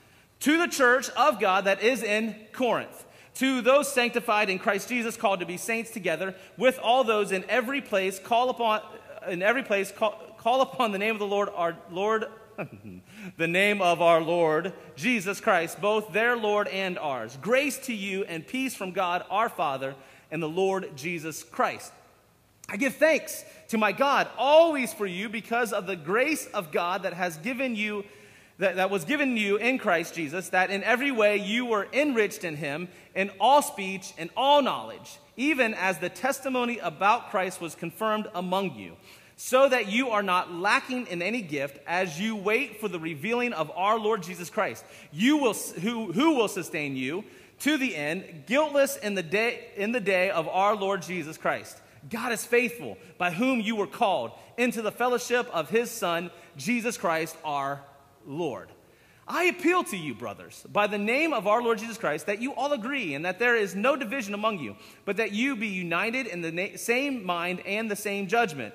to 0.40 0.56
the 0.56 0.66
church 0.66 1.10
of 1.10 1.38
God 1.38 1.66
that 1.66 1.82
is 1.82 2.02
in 2.02 2.36
Corinth, 2.52 3.04
to 3.34 3.60
those 3.60 3.92
sanctified 3.92 4.48
in 4.48 4.58
Christ 4.58 4.88
Jesus, 4.88 5.18
called 5.18 5.40
to 5.40 5.46
be 5.46 5.58
saints 5.58 5.90
together, 5.90 6.34
with 6.56 6.78
all 6.78 7.04
those 7.04 7.32
in 7.32 7.44
every 7.50 7.82
place, 7.82 8.18
call 8.18 8.48
upon 8.48 8.80
in 9.28 9.42
every 9.42 9.62
place, 9.62 9.92
call, 9.92 10.18
call 10.40 10.62
upon 10.62 10.90
the 10.90 10.98
name 10.98 11.14
of 11.14 11.18
the 11.18 11.26
Lord, 11.26 11.50
our 11.54 11.76
Lord, 11.90 12.24
the 13.36 13.46
name 13.46 13.82
of 13.82 14.00
our 14.00 14.22
Lord 14.22 14.72
Jesus 14.96 15.38
Christ, 15.38 15.82
both 15.82 16.14
their 16.14 16.34
Lord 16.34 16.66
and 16.68 16.98
ours. 16.98 17.36
Grace 17.42 17.76
to 17.80 17.92
you 17.92 18.24
and 18.24 18.46
peace 18.46 18.74
from 18.74 18.92
God 18.92 19.22
our 19.28 19.50
Father 19.50 19.94
and 20.30 20.42
the 20.42 20.48
Lord 20.48 20.96
Jesus 20.96 21.42
Christ. 21.42 21.92
I 22.70 22.78
give 22.78 22.94
thanks 22.94 23.44
to 23.68 23.76
my 23.76 23.92
God 23.92 24.28
always 24.38 24.94
for 24.94 25.04
you 25.04 25.28
because 25.28 25.74
of 25.74 25.86
the 25.86 25.94
grace 25.94 26.46
of 26.54 26.72
God 26.72 27.02
that 27.02 27.12
has 27.12 27.36
given 27.36 27.76
you 27.76 28.04
that, 28.56 28.76
that 28.76 28.90
was 28.90 29.04
given 29.04 29.36
you 29.38 29.56
in 29.56 29.78
Christ 29.78 30.14
Jesus, 30.14 30.50
that 30.50 30.70
in 30.70 30.82
every 30.84 31.10
way 31.10 31.38
you 31.38 31.66
were 31.66 31.88
enriched 31.92 32.44
in 32.44 32.56
him 32.56 32.88
in 33.14 33.30
all 33.40 33.62
speech 33.62 34.12
and 34.18 34.30
all 34.36 34.62
knowledge, 34.62 35.18
even 35.36 35.72
as 35.74 35.98
the 35.98 36.10
testimony 36.10 36.78
about 36.78 37.30
Christ 37.30 37.60
was 37.60 37.74
confirmed 37.74 38.28
among 38.34 38.74
you, 38.74 38.96
so 39.42 39.66
that 39.66 39.90
you 39.90 40.10
are 40.10 40.22
not 40.22 40.52
lacking 40.52 41.06
in 41.06 41.22
any 41.22 41.40
gift 41.40 41.78
as 41.86 42.20
you 42.20 42.36
wait 42.36 42.78
for 42.78 42.88
the 42.88 42.98
revealing 43.00 43.54
of 43.54 43.70
our 43.74 43.98
Lord 43.98 44.22
Jesus 44.22 44.50
Christ, 44.50 44.84
you 45.12 45.38
will, 45.38 45.54
who, 45.54 46.12
who 46.12 46.34
will 46.34 46.46
sustain 46.46 46.94
you 46.94 47.24
to 47.60 47.78
the 47.78 47.96
end, 47.96 48.44
guiltless 48.44 48.98
in 48.98 49.14
the, 49.14 49.22
day, 49.22 49.68
in 49.76 49.92
the 49.92 50.00
day 50.00 50.28
of 50.28 50.46
our 50.46 50.76
Lord 50.76 51.00
Jesus 51.00 51.38
Christ. 51.38 51.80
God 52.10 52.32
is 52.32 52.44
faithful, 52.44 52.98
by 53.16 53.30
whom 53.30 53.62
you 53.62 53.76
were 53.76 53.86
called 53.86 54.32
into 54.58 54.82
the 54.82 54.92
fellowship 54.92 55.48
of 55.54 55.70
his 55.70 55.90
Son, 55.90 56.30
Jesus 56.58 56.98
Christ, 56.98 57.34
our 57.42 57.80
Lord. 58.26 58.68
I 59.32 59.44
appeal 59.44 59.84
to 59.84 59.96
you, 59.96 60.12
brothers, 60.12 60.66
by 60.72 60.88
the 60.88 60.98
name 60.98 61.32
of 61.32 61.46
our 61.46 61.62
Lord 61.62 61.78
Jesus 61.78 61.96
Christ, 61.96 62.26
that 62.26 62.42
you 62.42 62.52
all 62.52 62.72
agree 62.72 63.14
and 63.14 63.24
that 63.24 63.38
there 63.38 63.54
is 63.54 63.76
no 63.76 63.94
division 63.94 64.34
among 64.34 64.58
you, 64.58 64.74
but 65.04 65.18
that 65.18 65.30
you 65.30 65.54
be 65.54 65.68
united 65.68 66.26
in 66.26 66.40
the 66.40 66.50
na- 66.50 66.76
same 66.76 67.24
mind 67.24 67.60
and 67.64 67.88
the 67.88 67.94
same 67.94 68.26
judgment. 68.26 68.74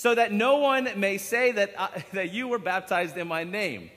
so 0.00 0.14
that 0.14 0.32
no 0.32 0.56
one 0.56 0.88
may 0.96 1.18
say 1.18 1.52
that, 1.52 1.74
I, 1.78 2.02
that 2.14 2.32
you 2.32 2.48
were 2.48 2.58
baptized 2.58 3.18
in 3.18 3.28
my 3.28 3.44
name. 3.44 3.90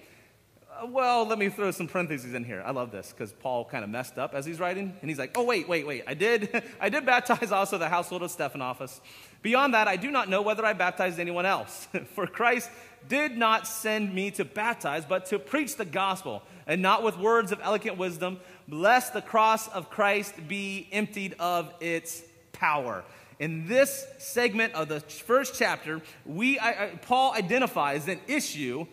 Uh, 0.70 0.88
well, 0.88 1.26
let 1.26 1.40
me 1.40 1.48
throw 1.48 1.72
some 1.72 1.88
parentheses 1.88 2.34
in 2.34 2.44
here. 2.44 2.62
I 2.66 2.72
love 2.72 2.92
this 2.92 3.14
because 3.14 3.32
Paul 3.32 3.64
kind 3.64 3.86
of 3.86 3.90
messed 3.90 4.18
up 4.18 4.34
as 4.34 4.46
he's 4.46 4.60
writing, 4.60 4.94
and 5.00 5.10
he's 5.10 5.18
like, 5.18 5.32
"Oh 5.38 5.46
wait, 5.46 5.70
wait, 5.70 5.88
wait! 5.88 6.04
I 6.06 6.14
did, 6.14 6.62
I 6.82 6.90
did 6.90 7.06
baptize 7.06 7.54
also 7.54 7.78
the 7.78 7.88
household 7.88 8.22
of 8.22 8.32
Stephanas. 8.32 9.00
Beyond 9.44 9.76
that, 9.76 9.88
I 9.88 9.96
do 9.96 10.12
not 10.12 10.28
know 10.28 10.42
whether 10.42 10.66
I 10.66 10.74
baptized 10.74 11.22
anyone 11.22 11.46
else. 11.46 11.88
For 12.16 12.28
Christ 12.28 12.70
did 13.08 13.38
not 13.38 13.66
send 13.66 14.14
me 14.14 14.30
to 14.32 14.44
baptize, 14.44 15.06
but 15.06 15.28
to 15.28 15.40
preach 15.40 15.78
the 15.78 15.86
gospel, 15.86 16.44
and 16.68 16.82
not 16.82 17.04
with 17.04 17.18
words 17.18 17.54
of 17.54 17.62
eloquent 17.64 17.98
wisdom, 17.98 18.42
lest 18.68 19.14
the 19.14 19.22
cross 19.22 19.70
of 19.70 19.90
Christ 19.90 20.50
be 20.50 20.90
emptied 20.92 21.36
of 21.40 21.74
its 21.80 22.24
power." 22.52 23.06
In 23.40 23.68
this 23.68 24.06
segment 24.18 24.74
of 24.74 24.88
the 24.88 25.00
first 25.00 25.56
chapter, 25.58 26.02
we, 26.26 26.60
I, 26.60 26.70
I, 26.70 26.88
Paul 27.02 27.34
identifies 27.34 28.08
an 28.08 28.20
issue 28.28 28.86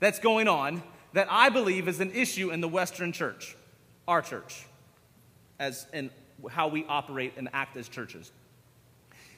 that's 0.00 0.18
going 0.18 0.48
on 0.48 0.82
that 1.12 1.26
I 1.30 1.48
believe 1.48 1.88
is 1.88 2.00
an 2.00 2.12
issue 2.12 2.50
in 2.50 2.60
the 2.60 2.68
Western 2.68 3.12
church, 3.12 3.56
our 4.06 4.22
church, 4.22 4.66
as 5.58 5.86
in 5.92 6.10
how 6.50 6.68
we 6.68 6.84
operate 6.88 7.32
and 7.36 7.48
act 7.52 7.76
as 7.76 7.88
churches. 7.88 8.30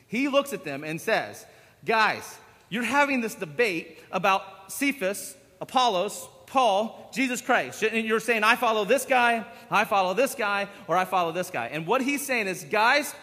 He 0.07 0.29
looks 0.29 0.53
at 0.53 0.65
them 0.65 0.85
and 0.85 1.01
says, 1.01 1.47
Guys, 1.85 2.39
you're 2.69 2.83
having 2.83 3.21
this 3.21 3.35
debate 3.35 4.01
about 4.13 4.71
Cephas, 4.71 5.37
Apollos, 5.61 6.29
Paul, 6.47 7.09
Jesus 7.13 7.41
Christ. 7.41 7.81
You're 7.81 8.21
saying, 8.21 8.43
I 8.45 8.57
follow 8.57 8.85
this 8.85 9.07
guy, 9.07 9.47
I 9.71 9.85
follow 9.85 10.15
this 10.15 10.35
guy, 10.35 10.69
or 10.89 10.97
I 10.97 11.05
follow 11.05 11.33
this 11.33 11.49
guy. 11.49 11.69
And 11.69 11.87
what 11.87 12.03
he's 12.03 12.27
saying 12.27 12.49
is, 12.49 12.65
guys, 12.65 13.15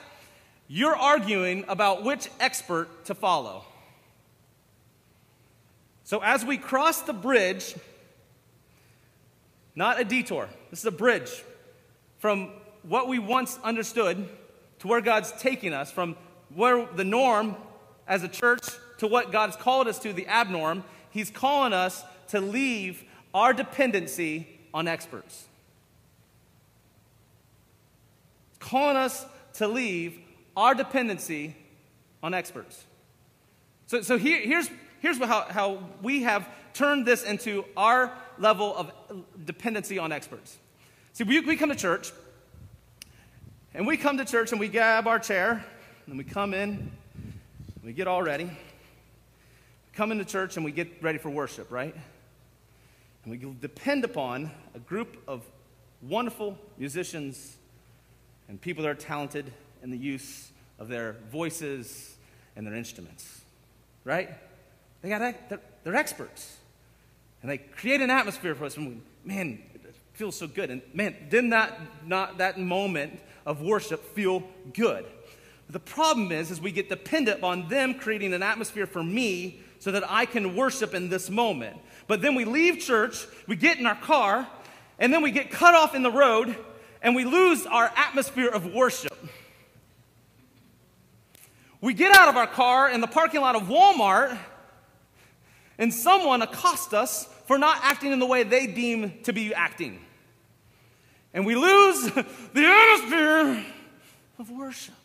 you're 0.68 0.96
arguing 0.96 1.66
about 1.68 2.04
which 2.04 2.30
expert 2.40 3.06
to 3.06 3.16
follow. 3.16 3.64
So 6.04 6.20
as 6.20 6.46
we 6.46 6.58
cross 6.58 7.02
the 7.02 7.14
bridge, 7.14 7.76
not 9.76 10.00
a 10.00 10.04
detour, 10.04 10.50
this 10.70 10.80
is 10.80 10.86
a 10.86 10.92
bridge 10.92 11.44
from 12.20 12.52
what 12.84 13.08
we 13.08 13.20
once 13.20 13.60
understood 13.64 14.28
to 14.80 14.88
where 14.88 15.02
God's 15.02 15.32
taking 15.34 15.74
us, 15.74 15.92
from 15.92 16.16
where 16.54 16.88
the 16.96 17.04
norm 17.04 17.56
as 18.08 18.24
a 18.24 18.28
church 18.28 18.64
to 19.00 19.08
what 19.08 19.32
God's 19.32 19.56
called 19.56 19.88
us 19.88 20.00
to, 20.00 20.14
the 20.14 20.26
abnorm. 20.26 20.84
He's 21.10 21.30
calling 21.30 21.74
us 21.74 22.04
to 22.30 22.40
leave 22.40 23.04
our 23.34 23.54
dependency 23.54 24.48
on 24.74 24.88
experts. 24.88 25.48
calling 28.68 28.98
us 28.98 29.26
to 29.54 29.68
leave 29.68 30.20
our 30.58 30.74
dependency 30.74 31.56
on 32.24 32.34
experts. 32.34 32.84
So, 33.86 34.02
so 34.02 34.18
here, 34.18 34.42
here's, 34.42 34.70
here's 35.00 35.20
how, 35.20 35.44
how 35.44 35.84
we 36.02 36.24
have 36.24 36.50
turned 36.74 37.06
this 37.06 37.24
into 37.24 37.64
our 37.78 38.12
level 38.40 38.76
of 38.76 38.92
dependency 39.46 40.00
on 40.00 40.12
experts. 40.12 40.58
See, 41.14 41.24
we, 41.24 41.40
we 41.42 41.56
come 41.56 41.70
to 41.70 41.76
church, 41.76 42.12
and 43.74 43.86
we 43.86 43.98
come 43.98 44.18
to 44.18 44.26
church 44.26 44.52
and 44.52 44.60
we 44.60 44.68
grab 44.68 45.08
our 45.08 45.20
chair, 45.20 45.64
and 46.08 46.18
we 46.18 46.24
come 46.24 46.54
in, 46.54 46.92
we 47.84 47.94
get 47.94 48.08
all 48.08 48.24
ready. 48.24 48.46
We 48.46 48.52
come 49.94 50.12
into 50.12 50.26
church 50.26 50.58
and 50.58 50.66
we 50.66 50.72
get 50.72 51.02
ready 51.02 51.20
for 51.20 51.30
worship, 51.30 51.72
right? 51.72 51.96
And 53.24 53.32
we 53.32 53.56
depend 53.62 54.04
upon 54.04 54.52
a 54.74 54.80
group 54.80 55.18
of 55.28 55.44
wonderful 56.02 56.58
musicians 56.78 57.58
and 58.50 58.60
people 58.60 58.84
that 58.84 58.90
are 58.90 58.96
talented 58.96 59.54
in 59.84 59.90
the 59.90 59.98
use 59.98 60.52
of 60.80 60.88
their 60.88 61.16
voices 61.32 62.16
and 62.56 62.66
their 62.66 62.76
instruments, 62.76 63.42
right? 64.04 64.30
They 65.02 65.10
got, 65.10 65.20
they're, 65.50 65.60
they're 65.84 65.96
experts. 65.96 66.58
And 67.42 67.52
they 67.52 67.58
create 67.58 68.02
an 68.02 68.10
atmosphere 68.10 68.56
for 68.56 68.66
us. 68.66 68.78
And 68.78 68.88
we, 68.88 69.02
man, 69.24 69.60
it 69.74 69.96
feels 70.14 70.36
so 70.36 70.48
good. 70.48 70.70
And 70.70 70.82
man, 70.94 71.16
didn't 71.30 71.52
that, 71.52 71.80
not, 72.06 72.40
that 72.40 72.60
moment 72.60 73.20
of 73.46 73.62
worship 73.62 74.04
feel 74.14 74.44
good? 74.74 75.06
But 75.68 75.74
the 75.74 75.92
problem 75.92 76.32
is, 76.32 76.50
is 76.50 76.62
we 76.62 76.72
get 76.72 76.90
dependent 76.90 77.44
on 77.44 77.68
them 77.68 77.94
creating 77.96 78.34
an 78.34 78.42
atmosphere 78.42 78.88
for 78.88 79.04
me 79.04 79.60
so 79.80 79.92
that 79.92 80.04
I 80.10 80.26
can 80.26 80.56
worship 80.56 80.94
in 80.94 81.10
this 81.10 81.30
moment. 81.30 81.78
But 82.08 82.22
then 82.22 82.36
we 82.36 82.46
leave 82.46 82.80
church, 82.80 83.28
we 83.48 83.56
get 83.56 83.78
in 83.78 83.86
our 83.86 83.96
car, 83.96 84.48
and 84.98 85.14
then 85.14 85.22
we 85.22 85.32
get 85.32 85.52
cut 85.52 85.76
off 85.76 85.94
in 85.94 86.04
the 86.04 86.12
road, 86.12 86.56
and 87.02 87.16
we 87.16 87.26
lose 87.26 87.66
our 87.66 87.92
atmosphere 87.96 88.50
of 88.50 88.74
worship. 88.74 89.17
We 91.80 91.94
get 91.94 92.16
out 92.16 92.28
of 92.28 92.38
our 92.38 92.48
car 92.48 92.90
in 92.90 93.02
the 93.02 93.08
parking 93.08 93.42
lot 93.42 93.56
of 93.56 93.64
Walmart, 93.64 94.38
and 95.78 95.94
someone 95.94 96.42
accosts 96.42 96.94
us 96.94 97.28
for 97.46 97.58
not 97.58 97.80
acting 97.84 98.12
in 98.12 98.20
the 98.20 98.26
way 98.26 98.44
they 98.44 98.68
deem 98.68 99.14
to 99.24 99.34
be 99.34 99.54
acting. 99.54 100.00
And 101.34 101.46
we 101.46 101.56
lose 101.56 102.02
the 102.14 102.24
atmosphere 102.66 103.64
of 104.40 104.50
worship. 104.50 104.96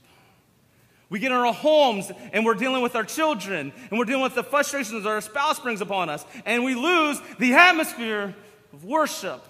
We 1.10 1.18
get 1.18 1.30
in 1.30 1.36
our 1.36 1.52
homes 1.52 2.10
and 2.32 2.46
we're 2.46 2.54
dealing 2.54 2.82
with 2.82 2.96
our 2.96 3.04
children 3.04 3.70
and 3.90 3.98
we're 3.98 4.06
dealing 4.06 4.22
with 4.22 4.34
the 4.34 4.42
frustrations 4.42 5.04
our 5.04 5.20
spouse 5.20 5.60
brings 5.60 5.82
upon 5.82 6.08
us, 6.08 6.24
and 6.46 6.64
we 6.64 6.74
lose 6.74 7.20
the 7.38 7.52
atmosphere 7.52 8.34
of 8.72 8.84
worship. 8.84 9.46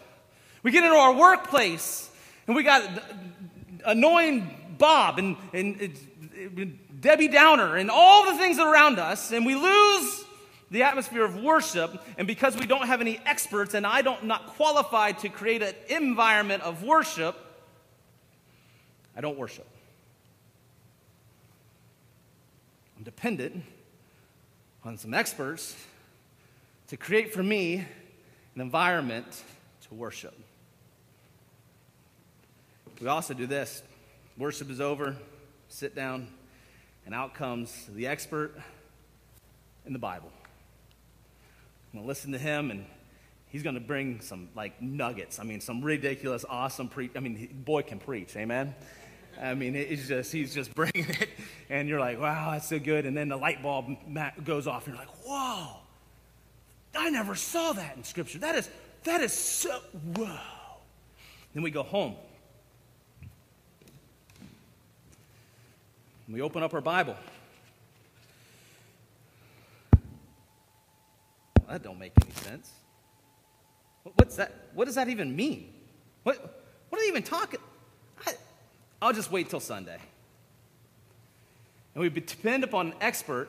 We 0.64 0.73
get 0.73 0.83
into 0.83 0.97
our 0.97 1.14
workplace 1.14 2.11
and 2.49 2.57
we 2.57 2.64
got 2.64 2.83
annoying 3.85 4.50
Bob 4.76 5.21
and, 5.21 5.37
and, 5.52 5.97
Debbie 7.01 7.29
Downer 7.29 7.77
and 7.77 7.91
all 7.91 8.25
the 8.27 8.39
things 8.39 8.59
around 8.59 8.99
us, 8.99 9.33
and 9.33 9.45
we 9.45 9.55
lose 9.55 10.25
the 10.71 10.83
atmosphere 10.83 11.25
of 11.25 11.37
worship. 11.37 12.03
And 12.17 12.27
because 12.27 12.57
we 12.57 12.67
don't 12.67 12.87
have 12.87 13.01
any 13.01 13.21
experts 13.27 13.75
and 13.75 13.87
I 13.87 14.03
don't 14.03 14.25
not 14.25 14.49
qualified 14.49 15.19
to 15.21 15.29
create 15.29 15.63
an 15.63 15.75
environment 15.89 16.63
of 16.63 16.83
worship, 16.83 17.37
I 19.17 19.21
don't 19.21 19.39
worship. 19.39 19.69
I'm 22.97 23.05
dependent 23.05 23.63
on 24.85 24.97
some 24.97 25.13
experts 25.13 25.77
to 26.89 26.97
create 26.97 27.35
for 27.35 27.43
me 27.43 27.85
an 28.55 28.61
environment 28.61 29.27
to 29.89 29.95
worship. 29.95 30.35
We 33.01 33.09
also 33.09 33.35
do 33.35 33.47
this 33.47 33.83
worship 34.39 34.71
is 34.71 34.81
over, 34.81 35.17
sit 35.73 35.95
down, 35.95 36.29
and 37.07 37.14
out 37.14 37.35
comes 37.35 37.88
the 37.95 38.07
expert 38.07 38.52
in 39.87 39.95
the 39.95 39.99
Bible. 39.99 40.31
I'm 41.91 41.99
going 41.99 42.05
to 42.05 42.09
listen 42.09 42.33
to 42.33 42.38
him, 42.38 42.71
and 42.71 42.85
he's 43.49 43.62
going 43.62 43.75
to 43.75 43.81
bring 43.81 44.21
some 44.21 44.50
like 44.55 44.81
nuggets. 44.83 45.38
I 45.41 45.45
mean, 45.45 45.61
some 45.61 45.83
ridiculous, 45.83 46.45
awesome 46.49 46.88
preach. 46.88 47.12
I 47.17 47.21
mean, 47.21 47.62
boy 47.64 47.83
can 47.83 47.99
preach, 47.99 48.37
amen. 48.37 48.75
I 49.41 49.55
mean, 49.55 49.75
it's 49.75 50.09
just 50.09 50.31
he's 50.31 50.55
just 50.55 50.75
bringing 50.75 51.09
it, 51.09 51.31
and 51.71 51.88
you're 51.88 52.00
like, 52.00 52.21
wow, 52.21 52.50
that's 52.52 52.69
so 52.69 52.79
good. 52.79 53.07
And 53.07 53.17
then 53.17 53.29
the 53.29 53.38
light 53.38 53.62
bulb 53.62 53.97
goes 54.45 54.67
off, 54.67 54.87
and 54.87 54.95
you're 54.95 55.05
like, 55.05 55.14
whoa, 55.25 55.79
I 56.95 57.09
never 57.09 57.35
saw 57.35 57.73
that 57.73 57.97
in 57.97 58.05
Scripture. 58.05 58.38
That 58.38 58.57
is 58.57 58.69
that 59.05 59.23
is 59.23 59.33
so 59.33 59.81
whoa. 60.17 60.38
Then 61.55 61.62
we 61.62 61.71
go 61.71 61.83
home, 61.83 62.14
We 66.33 66.41
open 66.41 66.62
up 66.62 66.73
our 66.73 66.81
Bible. 66.81 67.15
Well, 71.59 71.67
that 71.69 71.83
don't 71.83 71.99
make 71.99 72.12
any 72.23 72.33
sense. 72.33 72.71
What's 74.15 74.37
that? 74.37 74.71
What 74.73 74.87
does 74.87 74.95
that 74.95 75.11
even 75.11 75.37
mean? 75.37 75.75
What, 76.23 76.39
what 76.89 76.99
are 76.99 77.05
they 77.05 77.09
even 77.09 77.23
talking? 77.23 77.61
I, 78.27 78.33
I'll 79.03 79.12
just 79.12 79.31
wait 79.31 79.51
till 79.51 79.61
Sunday. 79.61 79.99
And 81.95 82.03
we 82.03 82.09
depend 82.09 82.65
upon 82.65 82.89
an 82.89 82.95
expert 83.03 83.49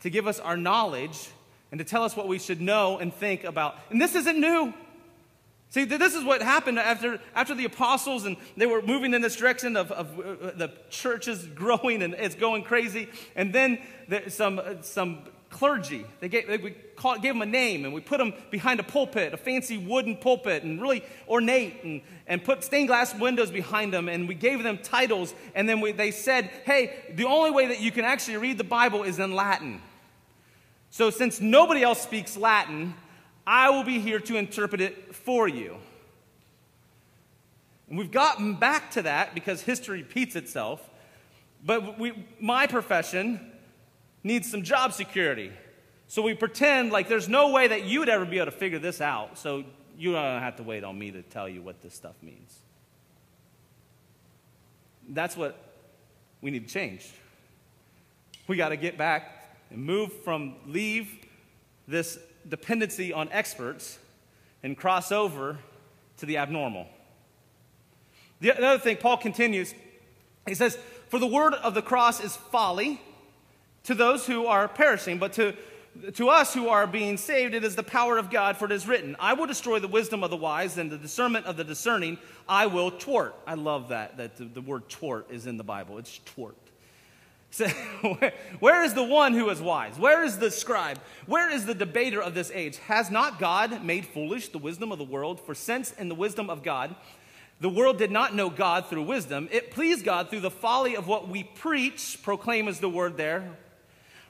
to 0.00 0.08
give 0.08 0.26
us 0.26 0.40
our 0.40 0.56
knowledge 0.56 1.28
and 1.70 1.78
to 1.78 1.84
tell 1.84 2.02
us 2.02 2.16
what 2.16 2.26
we 2.26 2.38
should 2.38 2.62
know 2.62 2.96
and 2.96 3.12
think 3.12 3.44
about. 3.44 3.76
And 3.90 4.00
this 4.00 4.14
isn't 4.14 4.40
new. 4.40 4.72
See, 5.70 5.84
this 5.84 6.16
is 6.16 6.24
what 6.24 6.42
happened 6.42 6.80
after, 6.80 7.20
after 7.32 7.54
the 7.54 7.64
apostles 7.64 8.24
and 8.24 8.36
they 8.56 8.66
were 8.66 8.82
moving 8.82 9.14
in 9.14 9.22
this 9.22 9.36
direction 9.36 9.76
of, 9.76 9.92
of 9.92 10.18
uh, 10.18 10.50
the 10.56 10.72
churches 10.90 11.46
growing 11.46 12.02
and 12.02 12.12
it's 12.14 12.34
going 12.34 12.64
crazy. 12.64 13.08
And 13.36 13.52
then 13.52 13.78
there, 14.08 14.28
some, 14.30 14.60
some 14.80 15.20
clergy, 15.48 16.04
they 16.18 16.28
gave, 16.28 16.48
they, 16.48 16.56
we 16.56 16.72
call, 16.96 17.18
gave 17.18 17.34
them 17.34 17.42
a 17.42 17.46
name 17.46 17.84
and 17.84 17.94
we 17.94 18.00
put 18.00 18.18
them 18.18 18.34
behind 18.50 18.80
a 18.80 18.82
pulpit, 18.82 19.32
a 19.32 19.36
fancy 19.36 19.78
wooden 19.78 20.16
pulpit 20.16 20.64
and 20.64 20.82
really 20.82 21.04
ornate 21.28 21.84
and, 21.84 22.00
and 22.26 22.42
put 22.42 22.64
stained 22.64 22.88
glass 22.88 23.14
windows 23.14 23.52
behind 23.52 23.92
them. 23.92 24.08
And 24.08 24.26
we 24.26 24.34
gave 24.34 24.64
them 24.64 24.78
titles. 24.78 25.32
And 25.54 25.68
then 25.68 25.80
we, 25.80 25.92
they 25.92 26.10
said, 26.10 26.50
hey, 26.64 26.96
the 27.14 27.26
only 27.26 27.52
way 27.52 27.68
that 27.68 27.78
you 27.78 27.92
can 27.92 28.04
actually 28.04 28.38
read 28.38 28.58
the 28.58 28.64
Bible 28.64 29.04
is 29.04 29.20
in 29.20 29.36
Latin. 29.36 29.80
So 30.90 31.10
since 31.10 31.40
nobody 31.40 31.84
else 31.84 32.02
speaks 32.02 32.36
Latin, 32.36 32.94
I 33.50 33.68
will 33.70 33.82
be 33.82 33.98
here 33.98 34.20
to 34.20 34.36
interpret 34.36 34.80
it 34.80 35.12
for 35.12 35.48
you. 35.48 35.76
And 37.88 37.98
we've 37.98 38.12
gotten 38.12 38.54
back 38.54 38.92
to 38.92 39.02
that 39.02 39.34
because 39.34 39.60
history 39.60 40.02
repeats 40.02 40.36
itself. 40.36 40.88
But 41.66 41.98
we, 41.98 42.12
my 42.38 42.68
profession 42.68 43.40
needs 44.22 44.48
some 44.48 44.62
job 44.62 44.92
security. 44.92 45.50
So 46.06 46.22
we 46.22 46.34
pretend 46.34 46.92
like 46.92 47.08
there's 47.08 47.28
no 47.28 47.50
way 47.50 47.66
that 47.66 47.82
you 47.82 47.98
would 47.98 48.08
ever 48.08 48.24
be 48.24 48.36
able 48.36 48.52
to 48.52 48.56
figure 48.56 48.78
this 48.78 49.00
out. 49.00 49.36
So 49.36 49.64
you 49.98 50.12
don't 50.12 50.40
have 50.40 50.54
to 50.58 50.62
wait 50.62 50.84
on 50.84 50.96
me 50.96 51.10
to 51.10 51.22
tell 51.22 51.48
you 51.48 51.60
what 51.60 51.82
this 51.82 51.92
stuff 51.92 52.14
means. 52.22 52.56
That's 55.08 55.36
what 55.36 55.58
we 56.40 56.52
need 56.52 56.68
to 56.68 56.72
change. 56.72 57.10
We 58.46 58.56
got 58.56 58.68
to 58.68 58.76
get 58.76 58.96
back 58.96 59.56
and 59.70 59.82
move 59.82 60.12
from 60.22 60.54
leave 60.68 61.26
this 61.88 62.16
dependency 62.48 63.12
on 63.12 63.28
experts 63.32 63.98
and 64.62 64.76
cross 64.76 65.12
over 65.12 65.58
to 66.18 66.26
the 66.26 66.36
abnormal. 66.36 66.86
The 68.40 68.52
other 68.52 68.78
thing, 68.78 68.96
Paul 68.96 69.18
continues, 69.18 69.74
he 70.46 70.54
says, 70.54 70.78
For 71.08 71.18
the 71.18 71.26
word 71.26 71.54
of 71.54 71.74
the 71.74 71.82
cross 71.82 72.22
is 72.22 72.36
folly 72.36 73.00
to 73.84 73.94
those 73.94 74.26
who 74.26 74.46
are 74.46 74.68
perishing, 74.68 75.18
but 75.18 75.32
to, 75.34 75.54
to 76.14 76.28
us 76.28 76.54
who 76.54 76.68
are 76.68 76.86
being 76.86 77.16
saved, 77.16 77.54
it 77.54 77.64
is 77.64 77.76
the 77.76 77.82
power 77.82 78.16
of 78.16 78.30
God, 78.30 78.56
for 78.56 78.64
it 78.64 78.72
is 78.72 78.86
written, 78.86 79.16
I 79.18 79.34
will 79.34 79.46
destroy 79.46 79.78
the 79.78 79.88
wisdom 79.88 80.24
of 80.24 80.30
the 80.30 80.36
wise, 80.36 80.78
and 80.78 80.90
the 80.90 80.98
discernment 80.98 81.46
of 81.46 81.56
the 81.56 81.64
discerning 81.64 82.18
I 82.48 82.66
will 82.66 82.90
twart. 82.90 83.34
I 83.46 83.54
love 83.54 83.88
that, 83.88 84.16
that 84.16 84.36
the, 84.36 84.44
the 84.44 84.60
word 84.60 84.88
twart 84.88 85.30
is 85.30 85.46
in 85.46 85.56
the 85.56 85.64
Bible. 85.64 85.98
It's 85.98 86.20
twart. 86.24 86.56
So, 87.50 87.66
where 88.60 88.84
is 88.84 88.94
the 88.94 89.02
one 89.02 89.34
who 89.34 89.50
is 89.50 89.60
wise? 89.60 89.98
Where 89.98 90.22
is 90.22 90.38
the 90.38 90.50
scribe? 90.50 90.98
Where 91.26 91.50
is 91.50 91.66
the 91.66 91.74
debater 91.74 92.22
of 92.22 92.34
this 92.34 92.50
age? 92.54 92.78
Has 92.86 93.10
not 93.10 93.38
God 93.38 93.84
made 93.84 94.06
foolish 94.06 94.48
the 94.48 94.58
wisdom 94.58 94.92
of 94.92 94.98
the 94.98 95.04
world? 95.04 95.40
For 95.40 95.54
since 95.54 95.92
in 95.92 96.08
the 96.08 96.14
wisdom 96.14 96.48
of 96.48 96.62
God, 96.62 96.94
the 97.60 97.68
world 97.68 97.98
did 97.98 98.10
not 98.10 98.34
know 98.34 98.48
God 98.48 98.86
through 98.86 99.02
wisdom, 99.02 99.48
it 99.52 99.70
pleased 99.70 100.04
God 100.04 100.30
through 100.30 100.40
the 100.40 100.50
folly 100.50 100.96
of 100.96 101.06
what 101.06 101.28
we 101.28 101.42
preach, 101.42 102.18
proclaim 102.22 102.68
is 102.68 102.80
the 102.80 102.88
word 102.88 103.18
there, 103.18 103.58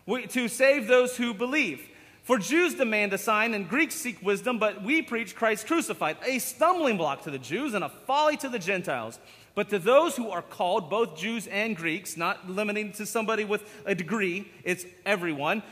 we, 0.05 0.27
to 0.29 0.49
save 0.49 0.89
those 0.89 1.17
who 1.17 1.33
believe. 1.33 1.89
For 2.25 2.39
Jews 2.39 2.75
demand 2.75 3.13
a 3.13 3.19
sign 3.19 3.55
and 3.55 3.69
Greeks 3.69 3.95
seek 3.95 4.21
wisdom, 4.23 4.59
but 4.59 4.83
we 4.83 5.03
preach 5.03 5.37
Christ 5.37 5.67
crucified, 5.67 6.17
a 6.27 6.39
stumbling 6.39 6.97
block 6.97 7.23
to 7.23 7.31
the 7.31 7.39
Jews 7.39 7.75
and 7.75 7.85
a 7.85 7.89
folly 7.89 8.37
to 8.39 8.49
the 8.49 8.59
Gentiles. 8.59 9.19
But 9.55 9.69
to 9.71 9.79
those 9.79 10.17
who 10.17 10.31
are 10.31 10.43
called, 10.43 10.89
both 10.89 11.17
Jews 11.17 11.47
and 11.47 11.77
Greeks, 11.77 12.17
not 12.17 12.49
limiting 12.49 12.93
to 12.93 13.07
somebody 13.07 13.45
with 13.45 13.63
a 13.85 13.95
degree, 13.95 14.51
it's 14.65 14.87
everyone. 15.05 15.63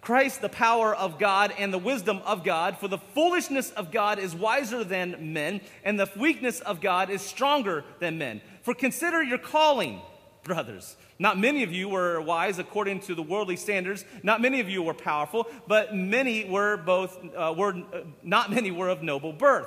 Christ, 0.00 0.40
the 0.40 0.48
power 0.48 0.94
of 0.94 1.18
God 1.18 1.52
and 1.58 1.72
the 1.72 1.78
wisdom 1.78 2.20
of 2.24 2.44
God, 2.44 2.78
for 2.78 2.86
the 2.86 2.98
foolishness 2.98 3.72
of 3.72 3.90
God 3.90 4.18
is 4.18 4.34
wiser 4.34 4.84
than 4.84 5.32
men, 5.32 5.60
and 5.84 5.98
the 5.98 6.08
weakness 6.16 6.60
of 6.60 6.80
God 6.80 7.10
is 7.10 7.20
stronger 7.22 7.84
than 7.98 8.16
men. 8.16 8.40
For 8.62 8.72
consider 8.72 9.22
your 9.22 9.38
calling, 9.38 10.00
brothers. 10.44 10.96
Not 11.18 11.38
many 11.38 11.62
of 11.62 11.72
you 11.72 11.88
were 11.88 12.20
wise 12.20 12.58
according 12.58 13.00
to 13.00 13.14
the 13.14 13.22
worldly 13.22 13.56
standards. 13.56 14.04
Not 14.22 14.40
many 14.40 14.60
of 14.60 14.68
you 14.68 14.82
were 14.82 14.94
powerful, 14.94 15.48
but 15.66 15.94
many 15.94 16.44
were 16.44 16.76
both, 16.76 17.18
uh, 17.34 17.52
were, 17.56 17.74
uh, 17.74 18.00
not 18.22 18.50
many 18.50 18.70
were 18.70 18.88
of 18.88 19.02
noble 19.02 19.32
birth. 19.32 19.66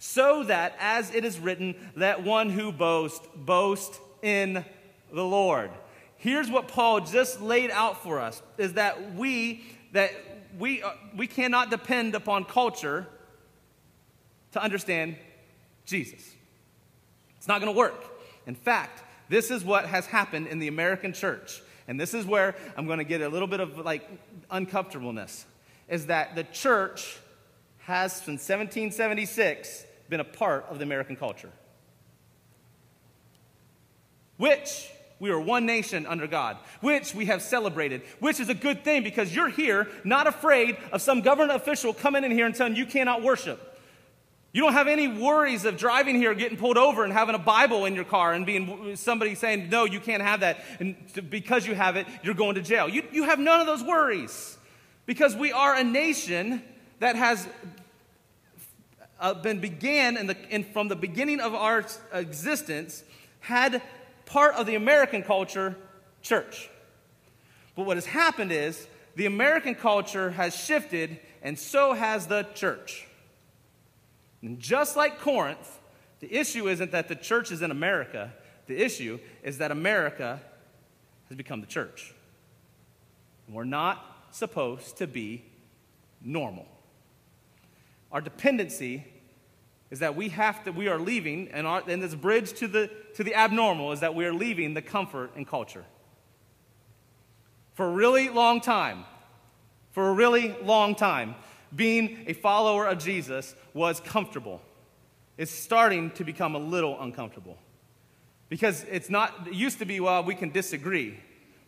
so 0.00 0.42
that, 0.44 0.74
as 0.80 1.14
it 1.14 1.26
is 1.26 1.38
written, 1.38 1.74
let 1.94 2.22
one 2.24 2.48
who 2.48 2.72
boasts 2.72 3.24
boast 3.36 4.00
in 4.22 4.64
the 5.12 5.24
Lord. 5.24 5.70
Here's 6.16 6.50
what 6.50 6.68
Paul 6.68 7.02
just 7.02 7.42
laid 7.42 7.70
out 7.70 8.02
for 8.02 8.18
us: 8.18 8.42
is 8.56 8.72
that 8.72 9.14
we 9.14 9.62
that 9.92 10.10
we 10.58 10.82
uh, 10.82 10.92
we 11.14 11.26
cannot 11.26 11.70
depend 11.70 12.14
upon 12.14 12.46
culture 12.46 13.06
to 14.52 14.62
understand 14.62 15.16
Jesus. 15.84 16.34
It's 17.36 17.46
not 17.46 17.60
going 17.60 17.72
to 17.72 17.78
work. 17.78 18.02
In 18.46 18.54
fact, 18.54 19.02
this 19.28 19.50
is 19.50 19.62
what 19.62 19.84
has 19.84 20.06
happened 20.06 20.46
in 20.46 20.60
the 20.60 20.68
American 20.68 21.12
church. 21.12 21.62
And 21.86 22.00
this 22.00 22.14
is 22.14 22.24
where 22.24 22.54
I'm 22.74 22.86
going 22.86 22.98
to 22.98 23.04
get 23.04 23.20
a 23.20 23.28
little 23.28 23.48
bit 23.48 23.60
of 23.60 23.76
like 23.78 24.08
uncomfortableness 24.50 25.44
is 25.88 26.06
that 26.06 26.36
the 26.36 26.44
church 26.44 27.18
has 27.80 28.12
since 28.12 28.48
1776 28.48 29.86
been 30.10 30.20
a 30.20 30.24
part 30.24 30.66
of 30.68 30.78
the 30.78 30.84
American 30.84 31.16
culture. 31.16 31.50
Which 34.36 34.90
we 35.20 35.30
are 35.30 35.38
one 35.38 35.66
nation 35.66 36.06
under 36.06 36.26
God, 36.26 36.56
which 36.80 37.14
we 37.14 37.26
have 37.26 37.42
celebrated, 37.42 38.02
which 38.18 38.40
is 38.40 38.48
a 38.48 38.54
good 38.54 38.84
thing 38.84 39.04
because 39.04 39.34
you're 39.34 39.50
here 39.50 39.86
not 40.02 40.26
afraid 40.26 40.78
of 40.92 41.02
some 41.02 41.20
government 41.20 41.56
official 41.56 41.92
coming 41.92 42.24
in 42.24 42.30
here 42.30 42.46
and 42.46 42.54
telling 42.54 42.74
you 42.74 42.86
cannot 42.86 43.22
worship. 43.22 43.66
You 44.52 44.62
don't 44.62 44.72
have 44.72 44.88
any 44.88 45.06
worries 45.06 45.64
of 45.64 45.76
driving 45.76 46.16
here, 46.16 46.34
getting 46.34 46.58
pulled 46.58 46.76
over, 46.76 47.04
and 47.04 47.12
having 47.12 47.36
a 47.36 47.38
Bible 47.38 47.84
in 47.84 47.94
your 47.94 48.04
car 48.04 48.32
and 48.32 48.44
being 48.44 48.96
somebody 48.96 49.36
saying, 49.36 49.68
No, 49.68 49.84
you 49.84 50.00
can't 50.00 50.22
have 50.22 50.40
that. 50.40 50.64
And 50.80 50.96
because 51.30 51.66
you 51.66 51.74
have 51.76 51.94
it, 51.96 52.06
you're 52.24 52.34
going 52.34 52.56
to 52.56 52.62
jail. 52.62 52.88
You, 52.88 53.04
you 53.12 53.24
have 53.24 53.38
none 53.38 53.60
of 53.60 53.68
those 53.68 53.82
worries 53.82 54.58
because 55.06 55.36
we 55.36 55.52
are 55.52 55.76
a 55.76 55.84
nation 55.84 56.62
that 56.98 57.14
has 57.14 57.46
uh, 59.20 59.34
been 59.34 59.60
began 59.60 60.16
in 60.16 60.26
the, 60.26 60.36
in, 60.48 60.64
from 60.64 60.88
the 60.88 60.96
beginning 60.96 61.40
of 61.40 61.54
our 61.54 61.84
existence 62.12 63.04
had 63.40 63.82
part 64.26 64.54
of 64.54 64.66
the 64.66 64.74
American 64.74 65.22
culture 65.22 65.76
church. 66.22 66.70
But 67.76 67.86
what 67.86 67.96
has 67.96 68.06
happened 68.06 68.52
is 68.52 68.86
the 69.16 69.26
American 69.26 69.74
culture 69.74 70.30
has 70.30 70.56
shifted, 70.56 71.20
and 71.42 71.58
so 71.58 71.92
has 71.92 72.26
the 72.26 72.44
church. 72.54 73.06
And 74.42 74.58
just 74.58 74.96
like 74.96 75.18
Corinth, 75.20 75.78
the 76.20 76.32
issue 76.34 76.68
isn't 76.68 76.92
that 76.92 77.08
the 77.08 77.16
church 77.16 77.50
is 77.50 77.62
in 77.62 77.70
America, 77.70 78.32
the 78.66 78.76
issue 78.82 79.18
is 79.42 79.58
that 79.58 79.70
America 79.70 80.40
has 81.28 81.36
become 81.36 81.60
the 81.60 81.66
church. 81.66 82.14
we're 83.48 83.64
not 83.64 84.26
supposed 84.30 84.98
to 84.98 85.06
be 85.06 85.44
normal. 86.22 86.66
Our 88.12 88.20
dependency 88.20 89.04
is 89.90 89.98
that 90.00 90.14
we 90.14 90.28
have 90.30 90.64
to, 90.64 90.72
we 90.72 90.88
are 90.88 90.98
leaving, 90.98 91.48
and, 91.52 91.66
our, 91.66 91.82
and 91.86 92.02
this 92.02 92.14
bridge 92.14 92.52
to 92.54 92.68
the, 92.68 92.90
to 93.14 93.24
the 93.24 93.34
abnormal 93.34 93.92
is 93.92 94.00
that 94.00 94.14
we 94.14 94.24
are 94.24 94.32
leaving 94.32 94.74
the 94.74 94.82
comfort 94.82 95.32
and 95.34 95.46
culture. 95.46 95.84
For 97.74 97.86
a 97.86 97.90
really 97.90 98.28
long 98.28 98.60
time, 98.60 99.04
for 99.90 100.10
a 100.10 100.12
really 100.12 100.54
long 100.62 100.94
time, 100.94 101.34
being 101.74 102.24
a 102.26 102.32
follower 102.32 102.86
of 102.86 102.98
Jesus 102.98 103.54
was 103.74 104.00
comfortable. 104.00 104.60
It's 105.36 105.50
starting 105.50 106.10
to 106.12 106.24
become 106.24 106.54
a 106.54 106.58
little 106.58 107.00
uncomfortable. 107.00 107.58
Because 108.48 108.84
it's 108.90 109.08
not, 109.08 109.46
it 109.46 109.54
used 109.54 109.78
to 109.78 109.84
be, 109.84 110.00
well, 110.00 110.22
we 110.24 110.34
can 110.34 110.50
disagree. 110.50 111.18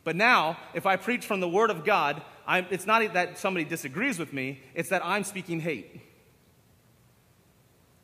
But 0.05 0.17
now, 0.17 0.59
if 0.75 0.85
I 0.85 0.97
preach 0.97 1.25
from 1.25 1.41
the 1.41 1.49
Word 1.49 1.71
of 1.71 1.85
God, 1.85 2.23
I'm, 2.47 2.67
it's 2.71 2.87
not 2.87 3.15
that 3.15 3.39
somebody 3.39 3.65
disagrees 3.65 4.19
with 4.19 4.33
me, 4.33 4.61
it's 4.75 4.89
that 4.89 5.05
I'm 5.05 5.25
speaking 5.25 5.61
hate. 5.61 6.01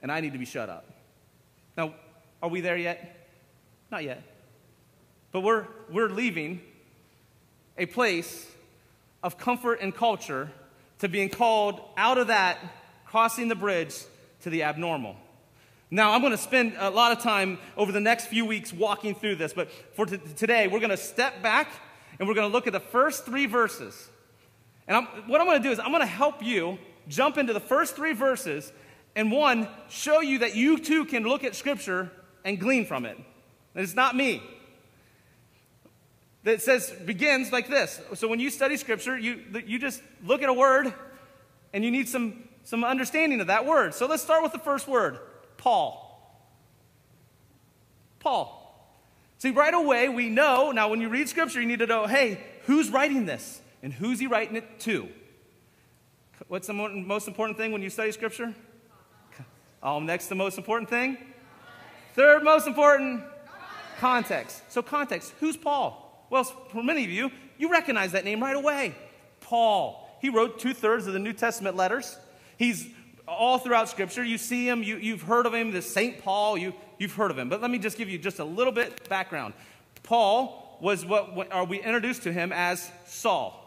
And 0.03 0.13
I 0.13 0.21
need 0.21 0.33
to 0.33 0.39
be 0.39 0.45
shut 0.45 0.69
up. 0.69 0.87
Now, 1.77 1.95
are 2.43 2.49
we 2.49 2.61
there 2.61 2.77
yet? 2.77 3.29
Not 3.91 4.05
yet. 4.05 4.23
But 5.33 5.41
we're, 5.41 5.67
we're 5.91 6.09
leaving 6.09 6.61
a 7.77 7.87
place 7.87 8.47
of 9.23 9.39
comfort 9.39 9.81
and 9.81 9.95
culture 9.95 10.51
to 11.01 11.09
being 11.09 11.29
called 11.29 11.81
out 11.97 12.19
of 12.19 12.29
that, 12.29 12.59
crossing 13.07 13.49
the 13.49 13.55
bridge 13.55 13.95
to 14.43 14.51
the 14.51 14.63
abnormal. 14.63 15.17
Now, 15.91 16.13
I'm 16.13 16.21
going 16.21 16.33
to 16.33 16.39
spend 16.39 16.75
a 16.79 16.91
lot 16.91 17.13
of 17.13 17.23
time 17.23 17.59
over 17.77 17.93
the 17.93 18.01
next 18.01 18.27
few 18.27 18.45
weeks 18.45 18.73
walking 18.73 19.15
through 19.15 19.37
this, 19.37 19.53
but 19.53 19.71
for 19.95 20.05
t- 20.05 20.19
today, 20.37 20.69
we're 20.69 20.81
going 20.81 20.91
to 20.91 20.97
step 20.97 21.43
back 21.43 21.71
and 22.19 22.29
we're 22.29 22.35
going 22.35 22.49
to 22.49 22.53
look 22.53 22.67
at 22.67 22.73
the 22.73 22.81
first 22.81 23.25
three 23.25 23.47
verses. 23.47 24.09
And 24.87 24.97
I'm, 24.97 25.05
what 25.29 25.41
I'm 25.41 25.47
going 25.47 25.63
to 25.63 25.67
do 25.67 25.73
is 25.73 25.79
I'm 25.79 25.91
going 25.91 26.01
to 26.01 26.07
help 26.07 26.43
you 26.43 26.79
jump 27.09 27.39
into 27.39 27.53
the 27.53 27.61
first 27.61 27.97
three 27.97 28.13
verses 28.13 28.73
and 29.15 29.33
one, 29.33 29.69
show 29.89 30.21
you 30.21 30.41
that 30.41 30.55
you 30.55 30.79
too 30.79 31.05
can 31.05 31.25
look 31.25 31.45
at 31.45 31.55
Scripture 31.55 32.11
and 32.45 32.59
glean 32.59 32.87
from 32.87 33.05
it. 33.05 33.17
And 33.17 33.85
it's 33.85 33.95
not 33.95 34.17
me. 34.17 34.43
That 36.45 36.63
says, 36.63 36.91
begins 37.05 37.53
like 37.53 37.69
this. 37.69 38.01
So 38.15 38.29
when 38.29 38.41
you 38.41 38.51
study 38.51 38.77
Scripture, 38.77 39.19
you, 39.19 39.43
you 39.67 39.79
just 39.79 40.01
look 40.25 40.43
at 40.43 40.49
a 40.49 40.53
word 40.53 40.93
and 41.73 41.85
you 41.85 41.91
need 41.91 42.09
some, 42.09 42.49
some 42.65 42.85
understanding 42.85 43.41
of 43.41 43.49
that 43.49 43.67
word. 43.67 43.95
So 43.95 44.07
let's 44.07 44.23
start 44.23 44.43
with 44.43 44.53
the 44.53 44.59
first 44.59 44.89
word 44.89 45.19
Paul. 45.57 46.05
Paul. 48.21 48.55
See, 49.39 49.51
right 49.51 49.75
away, 49.75 50.09
we 50.09 50.29
know, 50.29 50.73
now 50.73 50.89
when 50.89 51.01
you 51.01 51.09
read 51.09 51.29
Scripture, 51.29 51.61
you 51.61 51.67
need 51.67 51.79
to 51.81 51.87
know 51.87 52.07
hey, 52.07 52.41
who's 52.65 52.91
writing 52.91 53.27
this? 53.27 53.61
And 53.83 53.93
who's 53.93 54.19
he 54.19 54.27
writing 54.27 54.57
it 54.57 54.81
to? 54.81 55.09
What's 56.49 56.67
the 56.67 56.73
most 56.73 57.29
important 57.29 57.59
thing 57.59 57.73
when 57.73 57.83
you 57.83 57.91
study 57.91 58.11
Scripture? 58.13 58.55
Oh, 59.83 60.01
next, 60.01 60.29
the 60.29 60.35
most 60.35 60.59
important 60.59 60.91
thing? 60.91 61.17
Third 62.15 62.43
most 62.43 62.67
important? 62.67 63.23
Context. 63.99 64.63
So, 64.69 64.83
context. 64.83 65.33
Who's 65.41 65.57
Paul? 65.57 66.27
Well, 66.31 66.45
for 66.45 66.83
many 66.83 67.05
of 67.05 67.11
you, 67.11 67.31
you 67.59 67.71
recognize 67.71 68.13
that 68.13 68.25
name 68.25 68.43
right 68.43 68.57
away. 68.57 68.95
Paul. 69.41 70.05
He 70.21 70.31
wrote 70.31 70.59
two 70.59 70.75
thirds 70.75 71.07
of 71.07 71.13
the 71.13 71.19
New 71.19 71.33
Testament 71.33 71.77
letters. 71.77 72.19
He's 72.57 72.89
all 73.27 73.59
throughout 73.59 73.89
Scripture. 73.89 74.25
You 74.25 74.39
see 74.39 74.69
him, 74.69 74.83
you, 74.83 74.97
you've 74.97 75.23
heard 75.23 75.47
of 75.47 75.55
him, 75.55 75.71
the 75.71 75.83
St. 75.83 76.19
Paul, 76.23 76.59
you, 76.59 76.75
you've 76.99 77.15
heard 77.15 77.31
of 77.31 77.39
him. 77.39 77.49
But 77.49 77.61
let 77.61 77.71
me 77.71 77.79
just 77.79 77.97
give 77.97 78.09
you 78.09 78.19
just 78.19 78.39
a 78.39 78.45
little 78.45 78.73
bit 78.73 79.09
background. 79.09 79.55
Paul 80.03 80.79
was 80.81 81.05
what, 81.05 81.35
what 81.35 81.53
are 81.53 81.65
we 81.65 81.81
introduced 81.81 82.23
to 82.25 82.33
him 82.33 82.53
as 82.53 82.91
Saul. 83.07 83.65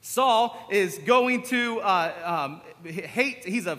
Saul 0.00 0.58
is 0.70 0.98
going 0.98 1.44
to 1.44 1.80
uh, 1.80 2.60
um, 2.84 2.90
hate, 2.90 3.44
he's 3.44 3.66
a, 3.66 3.78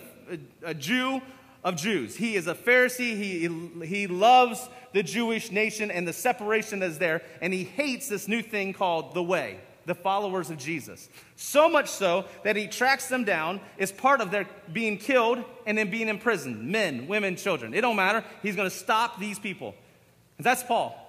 a, 0.62 0.74
Jew 0.74 1.20
of 1.62 1.76
Jews. 1.76 2.16
He 2.16 2.36
is 2.36 2.46
a 2.46 2.54
Pharisee. 2.54 3.16
He, 3.16 3.86
he 3.86 4.06
loves 4.06 4.68
the 4.92 5.02
Jewish 5.02 5.50
nation 5.50 5.90
and 5.90 6.06
the 6.06 6.12
separation 6.12 6.80
that 6.80 6.90
is 6.90 6.98
there, 6.98 7.22
and 7.40 7.52
he 7.52 7.64
hates 7.64 8.08
this 8.08 8.28
new 8.28 8.42
thing 8.42 8.72
called 8.72 9.14
the 9.14 9.22
way 9.22 9.58
the 9.86 9.94
followers 9.94 10.50
of 10.50 10.58
Jesus. 10.58 11.08
So 11.36 11.68
much 11.68 11.88
so 11.88 12.24
that 12.42 12.56
he 12.56 12.66
tracks 12.66 13.08
them 13.08 13.24
down, 13.24 13.60
is 13.76 13.92
part 13.92 14.20
of 14.20 14.30
their 14.30 14.48
being 14.72 14.98
killed 14.98 15.44
and 15.66 15.76
then 15.76 15.90
being 15.90 16.08
imprisoned 16.08 16.62
men, 16.62 17.06
women, 17.06 17.36
children. 17.36 17.74
It 17.74 17.82
don't 17.82 17.96
matter. 17.96 18.24
He's 18.42 18.56
going 18.56 18.68
to 18.68 18.74
stop 18.74 19.18
these 19.18 19.38
people. 19.38 19.74
And 20.38 20.46
that's 20.46 20.62
Paul. 20.62 21.00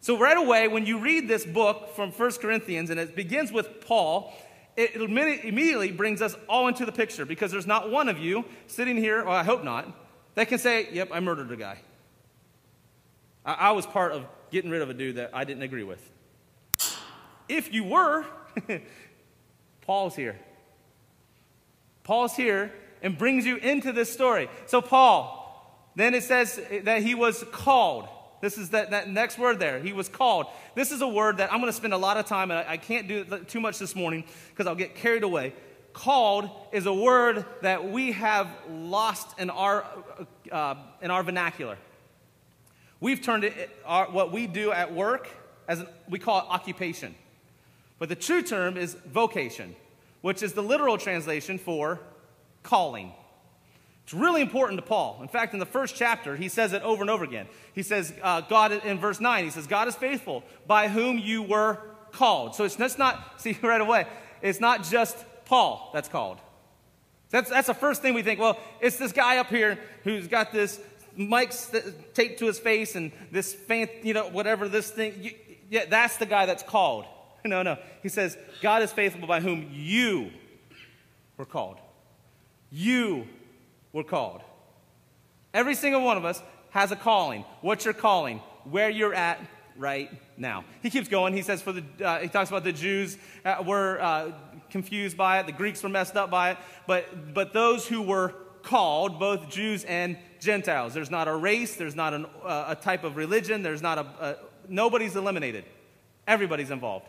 So, 0.00 0.18
right 0.18 0.36
away, 0.36 0.68
when 0.68 0.86
you 0.86 0.98
read 0.98 1.26
this 1.26 1.44
book 1.44 1.94
from 1.96 2.12
1 2.12 2.32
Corinthians 2.34 2.90
and 2.90 3.00
it 3.00 3.16
begins 3.16 3.50
with 3.50 3.80
Paul, 3.80 4.32
it 4.76 4.96
immediately 4.96 5.90
brings 5.90 6.20
us 6.20 6.36
all 6.48 6.68
into 6.68 6.84
the 6.84 6.92
picture 6.92 7.24
because 7.24 7.50
there's 7.50 7.66
not 7.66 7.90
one 7.90 8.08
of 8.08 8.18
you 8.18 8.44
sitting 8.66 8.96
here, 8.96 9.22
or 9.22 9.30
I 9.30 9.42
hope 9.42 9.64
not, 9.64 9.90
that 10.34 10.48
can 10.48 10.58
say, 10.58 10.88
Yep, 10.92 11.10
I 11.12 11.20
murdered 11.20 11.50
a 11.50 11.56
guy. 11.56 11.78
I, 13.44 13.54
I 13.54 13.70
was 13.72 13.86
part 13.86 14.12
of 14.12 14.26
getting 14.50 14.70
rid 14.70 14.82
of 14.82 14.90
a 14.90 14.94
dude 14.94 15.16
that 15.16 15.30
I 15.32 15.44
didn't 15.44 15.62
agree 15.62 15.82
with. 15.82 16.10
If 17.48 17.72
you 17.72 17.84
were, 17.84 18.26
Paul's 19.82 20.16
here. 20.16 20.38
Paul's 22.02 22.36
here 22.36 22.72
and 23.02 23.16
brings 23.16 23.46
you 23.46 23.56
into 23.56 23.92
this 23.92 24.12
story. 24.12 24.48
So, 24.66 24.82
Paul, 24.82 25.90
then 25.94 26.14
it 26.14 26.22
says 26.22 26.60
that 26.84 27.02
he 27.02 27.14
was 27.14 27.44
called. 27.50 28.08
This 28.40 28.58
is 28.58 28.70
that, 28.70 28.90
that 28.90 29.08
next 29.08 29.38
word 29.38 29.58
there. 29.58 29.80
He 29.80 29.92
was 29.92 30.08
called. 30.08 30.46
This 30.74 30.92
is 30.92 31.00
a 31.00 31.08
word 31.08 31.38
that 31.38 31.52
I'm 31.52 31.60
going 31.60 31.72
to 31.72 31.76
spend 31.76 31.94
a 31.94 31.98
lot 31.98 32.16
of 32.16 32.26
time, 32.26 32.50
and 32.50 32.60
I, 32.60 32.72
I 32.72 32.76
can't 32.76 33.08
do 33.08 33.24
too 33.24 33.60
much 33.60 33.78
this 33.78 33.96
morning 33.96 34.24
because 34.50 34.66
I'll 34.66 34.74
get 34.74 34.94
carried 34.94 35.22
away. 35.22 35.54
Called 35.92 36.50
is 36.72 36.84
a 36.84 36.92
word 36.92 37.46
that 37.62 37.90
we 37.90 38.12
have 38.12 38.48
lost 38.70 39.38
in 39.38 39.48
our, 39.48 39.86
uh, 40.52 40.74
in 41.00 41.10
our 41.10 41.22
vernacular. 41.22 41.78
We've 43.00 43.22
turned 43.22 43.44
it, 43.44 43.70
our, 43.84 44.06
what 44.10 44.32
we 44.32 44.46
do 44.46 44.72
at 44.72 44.92
work 44.92 45.28
as 45.68 45.80
an, 45.80 45.88
we 46.08 46.18
call 46.18 46.40
it 46.40 46.44
occupation. 46.48 47.14
But 47.98 48.10
the 48.10 48.14
true 48.14 48.42
term 48.42 48.76
is 48.76 48.94
vocation, 48.94 49.74
which 50.20 50.42
is 50.42 50.52
the 50.52 50.62
literal 50.62 50.98
translation 50.98 51.58
for 51.58 52.00
calling. 52.62 53.12
It's 54.06 54.14
really 54.14 54.40
important 54.40 54.78
to 54.78 54.86
Paul. 54.86 55.18
In 55.20 55.26
fact, 55.26 55.52
in 55.52 55.58
the 55.58 55.66
first 55.66 55.96
chapter, 55.96 56.36
he 56.36 56.48
says 56.48 56.72
it 56.72 56.80
over 56.82 57.02
and 57.02 57.10
over 57.10 57.24
again. 57.24 57.48
He 57.72 57.82
says, 57.82 58.14
uh, 58.22 58.40
God, 58.42 58.70
in 58.70 59.00
verse 59.00 59.18
9, 59.18 59.42
he 59.42 59.50
says, 59.50 59.66
God 59.66 59.88
is 59.88 59.96
faithful, 59.96 60.44
by 60.64 60.86
whom 60.86 61.18
you 61.18 61.42
were 61.42 61.80
called. 62.12 62.54
So 62.54 62.62
it's 62.62 62.98
not, 62.98 63.18
see 63.40 63.58
right 63.62 63.80
away, 63.80 64.06
it's 64.42 64.60
not 64.60 64.84
just 64.84 65.16
Paul 65.44 65.90
that's 65.92 66.08
called. 66.08 66.38
That's, 67.30 67.50
that's 67.50 67.66
the 67.66 67.74
first 67.74 68.00
thing 68.00 68.14
we 68.14 68.22
think. 68.22 68.38
Well, 68.38 68.60
it's 68.80 68.96
this 68.96 69.10
guy 69.10 69.38
up 69.38 69.48
here 69.48 69.76
who's 70.04 70.28
got 70.28 70.52
this 70.52 70.78
mic 71.16 71.52
taped 72.14 72.38
to 72.38 72.46
his 72.46 72.60
face 72.60 72.94
and 72.94 73.10
this 73.32 73.56
you 74.04 74.14
know, 74.14 74.28
whatever 74.28 74.68
this 74.68 74.88
thing. 74.88 75.14
You, 75.20 75.32
yeah, 75.68 75.86
that's 75.86 76.16
the 76.18 76.26
guy 76.26 76.46
that's 76.46 76.62
called. 76.62 77.06
No, 77.44 77.62
no. 77.62 77.78
He 78.02 78.08
says, 78.08 78.36
God 78.60 78.82
is 78.82 78.90
faithful 78.92 79.24
by 79.28 79.38
whom 79.38 79.70
you 79.72 80.32
were 81.36 81.44
called. 81.44 81.78
You 82.72 83.28
were 83.96 84.04
called. 84.04 84.42
Every 85.54 85.74
single 85.74 86.02
one 86.02 86.18
of 86.18 86.24
us 86.26 86.42
has 86.70 86.92
a 86.92 86.96
calling. 86.96 87.46
What's 87.62 87.86
your 87.86 87.94
calling? 87.94 88.40
Where 88.64 88.90
you're 88.90 89.14
at 89.14 89.40
right 89.78 90.10
now. 90.36 90.64
He 90.82 90.90
keeps 90.90 91.08
going. 91.08 91.32
He 91.32 91.40
says, 91.40 91.62
for 91.62 91.72
the, 91.72 91.82
uh, 92.04 92.20
he 92.20 92.28
talks 92.28 92.50
about 92.50 92.62
the 92.62 92.72
Jews 92.72 93.16
uh, 93.42 93.64
were 93.66 93.98
uh, 93.98 94.32
confused 94.68 95.16
by 95.16 95.40
it, 95.40 95.46
the 95.46 95.52
Greeks 95.52 95.82
were 95.82 95.88
messed 95.88 96.14
up 96.14 96.30
by 96.30 96.50
it, 96.50 96.58
but, 96.86 97.32
but 97.32 97.54
those 97.54 97.88
who 97.88 98.02
were 98.02 98.34
called, 98.62 99.18
both 99.18 99.48
Jews 99.48 99.82
and 99.84 100.18
Gentiles. 100.40 100.92
There's 100.92 101.10
not 101.10 101.26
a 101.26 101.34
race, 101.34 101.76
there's 101.76 101.96
not 101.96 102.12
an, 102.12 102.26
uh, 102.44 102.66
a 102.68 102.74
type 102.76 103.02
of 103.02 103.16
religion, 103.16 103.62
there's 103.62 103.80
not 103.80 103.96
a, 103.96 104.06
a, 104.20 104.36
nobody's 104.68 105.16
eliminated. 105.16 105.64
Everybody's 106.26 106.70
involved. 106.70 107.06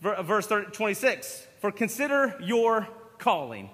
Verse 0.00 0.46
26 0.46 1.46
For 1.60 1.72
consider 1.72 2.38
your 2.40 2.86
calling. 3.18 3.70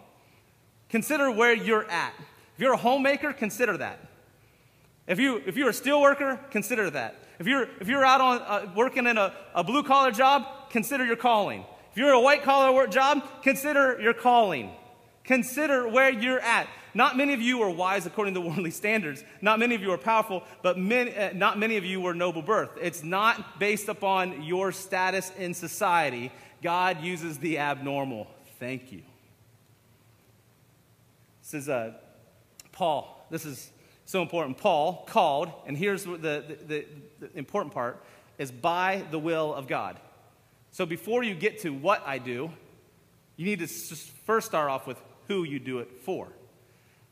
Consider 0.89 1.31
where 1.31 1.55
you're 1.55 1.89
at. 1.91 2.15
If 2.55 2.61
you're 2.63 2.73
a 2.73 2.79
homemaker, 2.79 3.33
consider 3.33 3.77
that. 3.77 3.99
If, 5.07 5.21
you, 5.21 5.43
if 5.47 5.57
you're 5.57 5.69
a 5.69 5.75
steel 5.75 6.01
worker, 6.01 6.41
consider 6.51 6.91
that. 6.91 7.17
If 7.39 7.47
you're, 7.47 7.69
if 7.81 7.89
you're 7.89 8.05
out 8.05 8.21
on, 8.21 8.39
uh, 8.39 8.73
working 8.75 9.07
in 9.07 9.19
a, 9.19 9.33
a 9.55 9.63
blue 9.63 9.83
collar 9.83 10.11
job, 10.11 10.71
consider 10.71 11.05
your 11.05 11.17
calling. 11.17 11.65
If 11.93 11.99
you're 11.99 12.13
a 12.13 12.21
white 12.21 12.43
collar 12.43 12.87
job, 12.87 13.23
consider 13.43 14.01
your 14.01 14.15
calling. 14.15 14.71
Consider 15.25 15.89
where 15.89 16.11
you're 16.11 16.41
at. 16.41 16.69
Not 16.95 17.17
many 17.17 17.35
of 17.35 17.43
you 17.43 17.61
are 17.63 17.71
wise 17.71 18.07
according 18.07 18.35
to 18.35 18.41
worldly 18.43 18.71
standards. 18.71 19.23
Not 19.43 19.59
many 19.59 19.75
of 19.75 19.83
you 19.83 19.93
are 19.93 19.99
powerful, 19.99 20.45
but 20.63 20.79
many, 20.79 21.15
uh, 21.15 21.33
not 21.35 21.59
many 21.59 21.77
of 21.77 21.85
you 21.85 22.01
were 22.01 22.15
noble 22.15 22.43
birth. 22.43 22.71
It's 22.81 23.03
not 23.03 23.59
based 23.59 23.89
upon 23.89 24.43
your 24.43 24.73
status 24.73 25.31
in 25.37 25.53
society. 25.53 26.33
God 26.63 27.03
uses 27.03 27.39
the 27.39 27.59
abnormal. 27.59 28.29
Thank 28.59 28.93
you. 28.93 29.03
This 31.47 31.63
is 31.63 31.69
uh, 31.69 31.93
Paul. 32.73 33.25
This 33.31 33.45
is 33.45 33.71
so 34.05 34.21
important. 34.21 34.59
Paul 34.59 35.05
called, 35.07 35.53
and 35.67 35.77
here's 35.77 36.03
the, 36.03 36.17
the, 36.17 36.57
the, 36.67 36.87
the 37.21 37.39
important 37.39 37.73
part, 37.73 38.03
is 38.37 38.51
by 38.51 39.05
the 39.13 39.19
will 39.19 39.55
of 39.55 39.69
God. 39.69 40.01
So 40.73 40.85
before 40.85 41.23
you 41.23 41.35
get 41.35 41.61
to 41.61 41.71
what 41.71 42.03
I 42.05 42.19
do, 42.19 42.51
you 43.37 43.45
need 43.45 43.61
to 43.61 43.69
first 43.69 44.49
start 44.49 44.69
off 44.71 44.89
with 44.89 45.01
who 45.29 45.45
you 45.45 45.61
do 45.61 45.79
it 45.79 46.01
for. 46.03 46.29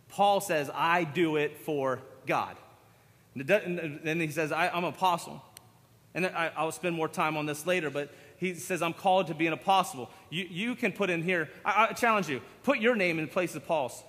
Paul 0.08 0.40
says, 0.40 0.68
I 0.74 1.04
do 1.04 1.36
it 1.36 1.56
for 1.58 2.00
God. 2.26 2.56
And 3.36 4.00
then 4.02 4.20
he 4.20 4.28
says, 4.28 4.50
I, 4.50 4.66
am 4.66 4.84
an 4.84 4.90
apostle. 4.90 5.42
And 6.12 6.26
I, 6.26 6.64
will 6.64 6.72
spend 6.72 6.96
more 6.96 7.08
time 7.08 7.36
on 7.36 7.46
this 7.46 7.66
later, 7.66 7.88
but 7.88 8.12
he 8.36 8.54
says, 8.54 8.82
I'm 8.82 8.94
called 8.94 9.28
to 9.28 9.34
be 9.34 9.46
an 9.46 9.52
apostle. 9.52 10.10
You, 10.28 10.44
you 10.50 10.74
can 10.74 10.90
put 10.90 11.08
in 11.08 11.22
here, 11.22 11.50
I, 11.64 11.88
I 11.90 11.92
challenge 11.92 12.28
you, 12.28 12.42
put 12.64 12.78
your 12.80 12.96
name 12.96 13.20
in 13.20 13.28
place 13.28 13.54
of 13.54 13.64
Paul's. 13.64 14.02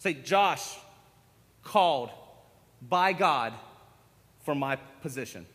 Say, 0.00 0.14
Josh, 0.14 0.76
called 1.62 2.10
by 2.80 3.12
God 3.12 3.52
for 4.44 4.54
my 4.54 4.76
position. 5.02 5.46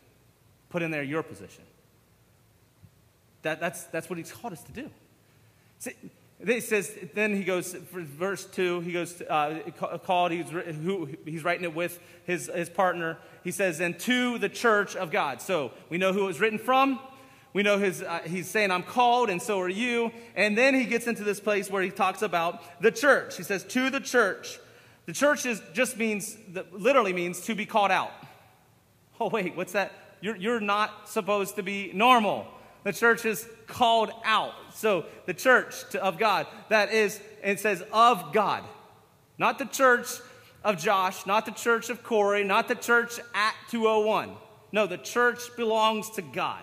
put 0.70 0.84
in 0.84 0.92
there 0.92 1.04
your 1.04 1.24
position. 1.24 1.64
That, 3.42 3.60
that's, 3.60 3.84
that's 3.86 4.10
what 4.10 4.18
he's 4.18 4.32
called 4.32 4.54
us 4.54 4.62
to 4.64 4.72
do. 4.72 4.90
See, 5.80 5.94
it 6.40 6.64
says, 6.64 6.96
then 7.16 7.36
he 7.36 7.44
goes, 7.44 7.74
verse 7.74 8.46
2, 8.46 8.82
he 8.82 8.92
goes, 8.92 9.20
uh, 9.22 9.62
called, 10.04 10.32
he's, 10.32 10.50
who, 10.50 11.10
he's 11.26 11.44
writing 11.44 11.64
it 11.64 11.74
with 11.74 12.00
his, 12.26 12.52
his 12.54 12.70
partner. 12.70 13.18
He 13.44 13.52
says, 13.52 13.80
and 13.80 13.98
to 14.02 14.38
the 14.38 14.50
church 14.50 14.96
of 14.96 15.10
God. 15.10 15.42
So 15.42 15.72
we 15.90 15.98
know 15.98 16.14
who 16.14 16.24
it 16.24 16.28
was 16.28 16.40
written 16.40 16.60
from. 16.60 17.00
We 17.56 17.64
know 17.64 17.78
his, 17.78 18.02
uh, 18.04 18.20
he's 18.26 18.50
saying, 18.50 18.70
I'm 18.70 18.84
called, 18.84 19.30
and 19.30 19.42
so 19.42 19.62
are 19.62 19.70
you. 19.70 20.12
And 20.36 20.58
then 20.58 20.76
he 20.76 20.84
gets 20.84 21.08
into 21.08 21.24
this 21.24 21.40
place 21.40 21.70
where 21.70 21.82
he 21.82 21.90
talks 21.90 22.22
about 22.22 22.62
the 22.82 22.92
church. 22.92 23.38
He 23.38 23.44
says, 23.44 23.64
to 23.64 23.90
the 23.90 24.02
church. 24.02 24.60
The 25.06 25.14
church 25.14 25.46
is, 25.46 25.62
just 25.72 25.96
means, 25.96 26.38
literally 26.74 27.14
means 27.14 27.40
to 27.46 27.56
be 27.56 27.66
called 27.66 27.92
out. 27.92 28.12
Oh, 29.22 29.30
wait, 29.30 29.56
what's 29.56 29.72
that? 29.72 29.94
You're, 30.20 30.36
you're 30.36 30.60
not 30.60 31.08
supposed 31.08 31.56
to 31.56 31.64
be 31.64 31.92
normal. 31.94 32.46
The 32.84 32.92
church 32.92 33.24
is 33.24 33.48
called 33.68 34.12
out. 34.26 34.52
So 34.74 35.06
the 35.26 35.34
church 35.34 35.90
to, 35.92 36.04
of 36.04 36.18
God, 36.18 36.48
that 36.68 36.92
is, 36.92 37.22
it 37.42 37.62
says 37.62 37.82
of 37.94 38.34
God. 38.34 38.66
Not 39.38 39.60
the 39.60 39.66
church 39.66 40.10
of 40.62 40.78
Josh, 40.78 41.26
not 41.26 41.46
the 41.46 41.54
church 41.54 41.90
of 41.90 42.04
Corey, 42.04 42.44
not 42.44 42.68
the 42.68 42.76
church 42.76 43.18
at 43.34 43.56
201. 43.70 44.36
No, 44.74 44.88
the 44.88 44.98
church 44.98 45.40
belongs 45.56 46.10
to 46.10 46.22
God. 46.22 46.62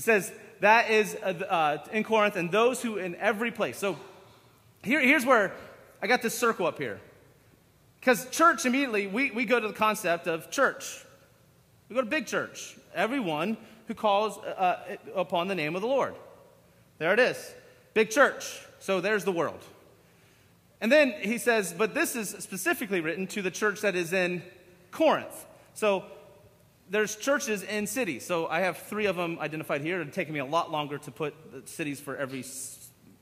He 0.00 0.02
says 0.02 0.32
that 0.60 0.90
is 0.90 1.14
uh, 1.22 1.26
uh, 1.50 1.86
in 1.92 2.04
Corinth, 2.04 2.36
and 2.36 2.50
those 2.50 2.80
who 2.80 2.96
in 2.96 3.14
every 3.16 3.50
place. 3.50 3.76
So 3.76 3.98
here, 4.82 4.98
here's 4.98 5.26
where 5.26 5.52
I 6.00 6.06
got 6.06 6.22
this 6.22 6.32
circle 6.32 6.64
up 6.64 6.78
here. 6.78 6.98
Because 8.00 8.26
church, 8.30 8.64
immediately, 8.64 9.08
we, 9.08 9.30
we 9.30 9.44
go 9.44 9.60
to 9.60 9.68
the 9.68 9.74
concept 9.74 10.26
of 10.26 10.50
church. 10.50 11.04
We 11.90 11.96
go 11.96 12.00
to 12.00 12.06
big 12.06 12.24
church. 12.24 12.78
Everyone 12.94 13.58
who 13.88 13.94
calls 13.94 14.38
uh, 14.38 14.40
uh 14.40 14.96
upon 15.14 15.48
the 15.48 15.54
name 15.54 15.76
of 15.76 15.82
the 15.82 15.88
Lord. 15.88 16.14
There 16.96 17.12
it 17.12 17.20
is. 17.20 17.54
Big 17.92 18.08
church. 18.08 18.58
So 18.78 19.02
there's 19.02 19.24
the 19.24 19.32
world. 19.32 19.62
And 20.80 20.90
then 20.90 21.12
he 21.20 21.36
says, 21.36 21.74
but 21.76 21.92
this 21.92 22.16
is 22.16 22.30
specifically 22.38 23.02
written 23.02 23.26
to 23.26 23.42
the 23.42 23.50
church 23.50 23.82
that 23.82 23.94
is 23.94 24.14
in 24.14 24.40
Corinth. 24.92 25.44
So 25.74 26.06
there's 26.90 27.14
churches 27.14 27.62
in 27.62 27.86
cities. 27.86 28.26
So 28.26 28.48
I 28.48 28.60
have 28.60 28.76
three 28.78 29.06
of 29.06 29.16
them 29.16 29.38
identified 29.40 29.80
here. 29.80 30.00
It'd 30.00 30.12
taken 30.12 30.34
me 30.34 30.40
a 30.40 30.44
lot 30.44 30.72
longer 30.72 30.98
to 30.98 31.10
put 31.10 31.34
cities 31.66 32.00
for 32.00 32.16
every, 32.16 32.44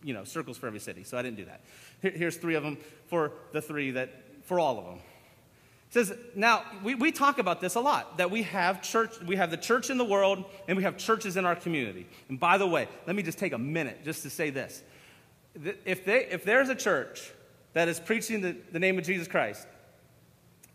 you 0.03 0.15
know, 0.15 0.25
circles 0.25 0.57
for 0.57 0.67
every 0.67 0.81
city. 0.81 1.05
So 1.05 1.19
I 1.19 1.23
didn't 1.23 1.37
do 1.37 1.45
that. 1.45 1.61
Here, 2.01 2.11
here's 2.11 2.37
three 2.37 2.55
of 2.55 2.63
them 2.63 2.79
for 3.07 3.33
the 3.53 3.61
three 3.61 3.91
that, 3.93 4.11
for 4.45 4.59
all 4.59 4.79
of 4.79 4.87
them. 4.87 4.95
It 5.91 5.95
says, 5.95 6.13
now, 6.35 6.65
we, 6.83 6.95
we 6.95 7.13
talk 7.13 7.39
about 7.39 7.61
this 7.61 7.75
a 7.75 7.81
lot, 7.81 8.19
that 8.19 8.31
we 8.31 8.43
have 8.43 8.83
church, 8.83 9.21
we 9.23 9.37
have 9.37 9.51
the 9.51 9.57
church 9.57 9.89
in 9.89 9.97
the 9.97 10.05
world, 10.05 10.45
and 10.67 10.77
we 10.77 10.83
have 10.83 10.99
churches 10.99 11.37
in 11.37 11.47
our 11.47 11.57
community. 11.57 12.07
And 12.29 12.41
by 12.41 12.59
the 12.59 12.67
way, 12.67 12.89
let 13.07 13.17
me 13.17 13.23
just 13.23 13.39
take 13.39 13.53
a 13.53 13.59
minute 13.59 14.05
just 14.05 14.23
to 14.23 14.31
say 14.31 14.51
this. 14.51 14.83
If, 15.85 16.05
they, 16.05 16.27
if 16.27 16.45
there's 16.45 16.69
a 16.69 16.75
church 16.75 17.33
that 17.73 17.89
is 17.89 18.01
preaching 18.01 18.41
the, 18.41 18.57
the 18.71 18.79
name 18.79 18.99
of 18.99 19.05
Jesus 19.05 19.29
Christ, 19.29 19.67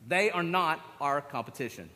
they 0.07 0.31
are 0.31 0.43
not 0.43 0.79
our 0.99 1.21
competition. 1.21 1.89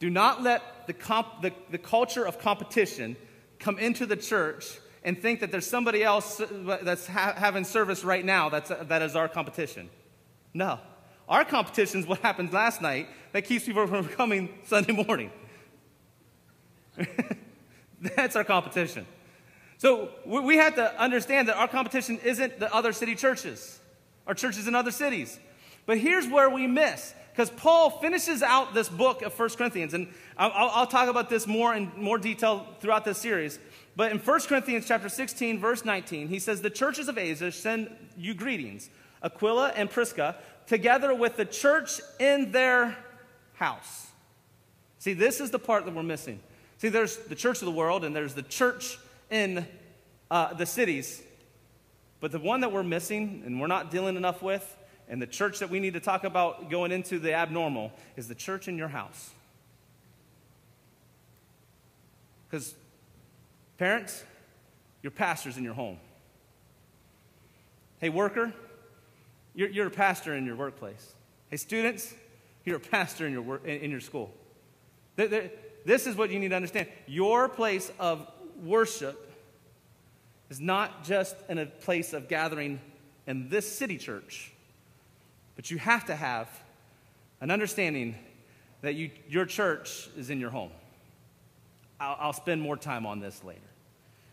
Do 0.00 0.10
not 0.10 0.42
let 0.42 0.86
the, 0.86 0.92
comp, 0.92 1.42
the, 1.42 1.52
the 1.70 1.78
culture 1.78 2.26
of 2.26 2.40
competition 2.40 3.16
come 3.58 3.78
into 3.78 4.06
the 4.06 4.16
church 4.16 4.78
and 5.04 5.20
think 5.20 5.40
that 5.40 5.52
there's 5.52 5.66
somebody 5.66 6.02
else 6.02 6.40
uh, 6.40 6.78
that's 6.82 7.06
ha- 7.06 7.34
having 7.36 7.64
service 7.64 8.02
right 8.02 8.24
now 8.24 8.48
that's, 8.48 8.70
uh, 8.70 8.84
that 8.88 9.02
is 9.02 9.14
our 9.14 9.28
competition. 9.28 9.88
No. 10.52 10.80
Our 11.28 11.44
competition 11.44 12.00
is 12.00 12.06
what 12.06 12.18
happened 12.20 12.52
last 12.52 12.82
night 12.82 13.08
that 13.32 13.42
keeps 13.42 13.66
people 13.66 13.86
from 13.86 14.08
coming 14.08 14.48
Sunday 14.64 14.92
morning. 14.92 15.30
that's 18.16 18.34
our 18.36 18.44
competition. 18.44 19.06
So 19.78 20.10
we 20.26 20.56
have 20.56 20.74
to 20.74 21.00
understand 21.00 21.48
that 21.48 21.56
our 21.56 21.68
competition 21.68 22.18
isn't 22.24 22.58
the 22.58 22.74
other 22.74 22.92
city 22.92 23.14
churches, 23.14 23.78
our 24.26 24.34
churches 24.34 24.66
in 24.66 24.74
other 24.74 24.90
cities. 24.90 25.38
But 25.86 25.98
here's 25.98 26.26
where 26.28 26.50
we 26.50 26.66
miss 26.66 27.14
because 27.40 27.58
Paul 27.58 27.88
finishes 27.88 28.42
out 28.42 28.74
this 28.74 28.90
book 28.90 29.22
of 29.22 29.38
1 29.38 29.48
Corinthians, 29.50 29.94
and 29.94 30.08
I'll, 30.36 30.52
I'll, 30.52 30.86
talk 30.86 31.08
about 31.08 31.30
this 31.30 31.46
more 31.46 31.74
in 31.74 31.90
more 31.96 32.18
detail 32.18 32.66
throughout 32.80 33.06
this 33.06 33.16
series. 33.16 33.58
But 33.96 34.12
in 34.12 34.18
1 34.18 34.40
Corinthians 34.42 34.84
chapter 34.86 35.08
16, 35.08 35.58
verse 35.58 35.82
19, 35.82 36.28
he 36.28 36.38
says, 36.38 36.60
The 36.60 36.68
churches 36.68 37.08
of 37.08 37.16
Asia 37.16 37.50
send 37.50 37.96
you 38.14 38.34
greetings, 38.34 38.90
Aquila 39.22 39.68
and 39.68 39.88
Prisca, 39.88 40.36
together 40.66 41.14
with 41.14 41.36
the 41.36 41.46
church 41.46 42.02
in 42.18 42.52
their 42.52 42.94
house. 43.54 44.08
See, 44.98 45.14
this 45.14 45.40
is 45.40 45.50
the 45.50 45.58
part 45.58 45.86
that 45.86 45.94
we're 45.94 46.02
missing. 46.02 46.40
See, 46.76 46.90
there's 46.90 47.16
the 47.16 47.34
church 47.34 47.60
of 47.62 47.64
the 47.64 47.72
world, 47.72 48.04
and 48.04 48.14
there's 48.14 48.34
the 48.34 48.42
church 48.42 48.98
in 49.30 49.66
uh, 50.30 50.52
the 50.52 50.66
cities. 50.66 51.22
But 52.20 52.32
the 52.32 52.38
one 52.38 52.60
that 52.60 52.70
we're 52.70 52.82
missing 52.82 53.44
and 53.46 53.58
we're 53.58 53.66
not 53.66 53.90
dealing 53.90 54.16
enough 54.16 54.42
with 54.42 54.76
and 55.10 55.20
the 55.20 55.26
church 55.26 55.58
that 55.58 55.68
we 55.68 55.80
need 55.80 55.94
to 55.94 56.00
talk 56.00 56.22
about 56.22 56.70
going 56.70 56.92
into 56.92 57.18
the 57.18 57.34
abnormal 57.34 57.92
is 58.16 58.28
the 58.28 58.34
church 58.34 58.68
in 58.68 58.78
your 58.78 58.88
house. 58.88 59.30
Because, 62.48 62.74
parents, 63.76 64.22
your 65.02 65.10
pastor's 65.10 65.56
in 65.56 65.64
your 65.64 65.74
home. 65.74 65.98
Hey, 67.98 68.08
worker, 68.08 68.52
you're, 69.54 69.68
you're 69.68 69.88
a 69.88 69.90
pastor 69.90 70.32
in 70.34 70.46
your 70.46 70.54
workplace. 70.54 71.14
Hey, 71.48 71.56
students, 71.56 72.14
you're 72.64 72.76
a 72.76 72.80
pastor 72.80 73.26
in 73.26 73.32
your, 73.32 73.42
work, 73.42 73.64
in, 73.64 73.80
in 73.80 73.90
your 73.90 74.00
school. 74.00 74.32
This 75.16 76.06
is 76.06 76.14
what 76.14 76.30
you 76.30 76.38
need 76.38 76.48
to 76.50 76.56
understand. 76.56 76.86
Your 77.08 77.48
place 77.48 77.90
of 77.98 78.28
worship 78.62 79.28
is 80.50 80.60
not 80.60 81.02
just 81.02 81.34
in 81.48 81.58
a 81.58 81.66
place 81.66 82.12
of 82.12 82.28
gathering 82.28 82.80
in 83.26 83.48
this 83.48 83.70
city 83.70 83.98
church. 83.98 84.52
But 85.60 85.70
you 85.70 85.76
have 85.76 86.06
to 86.06 86.16
have 86.16 86.48
an 87.42 87.50
understanding 87.50 88.14
that 88.80 88.94
you, 88.94 89.10
your 89.28 89.44
church 89.44 90.08
is 90.16 90.30
in 90.30 90.40
your 90.40 90.48
home. 90.48 90.70
I'll, 92.00 92.16
I'll 92.18 92.32
spend 92.32 92.62
more 92.62 92.78
time 92.78 93.04
on 93.04 93.20
this 93.20 93.44
later. 93.44 93.60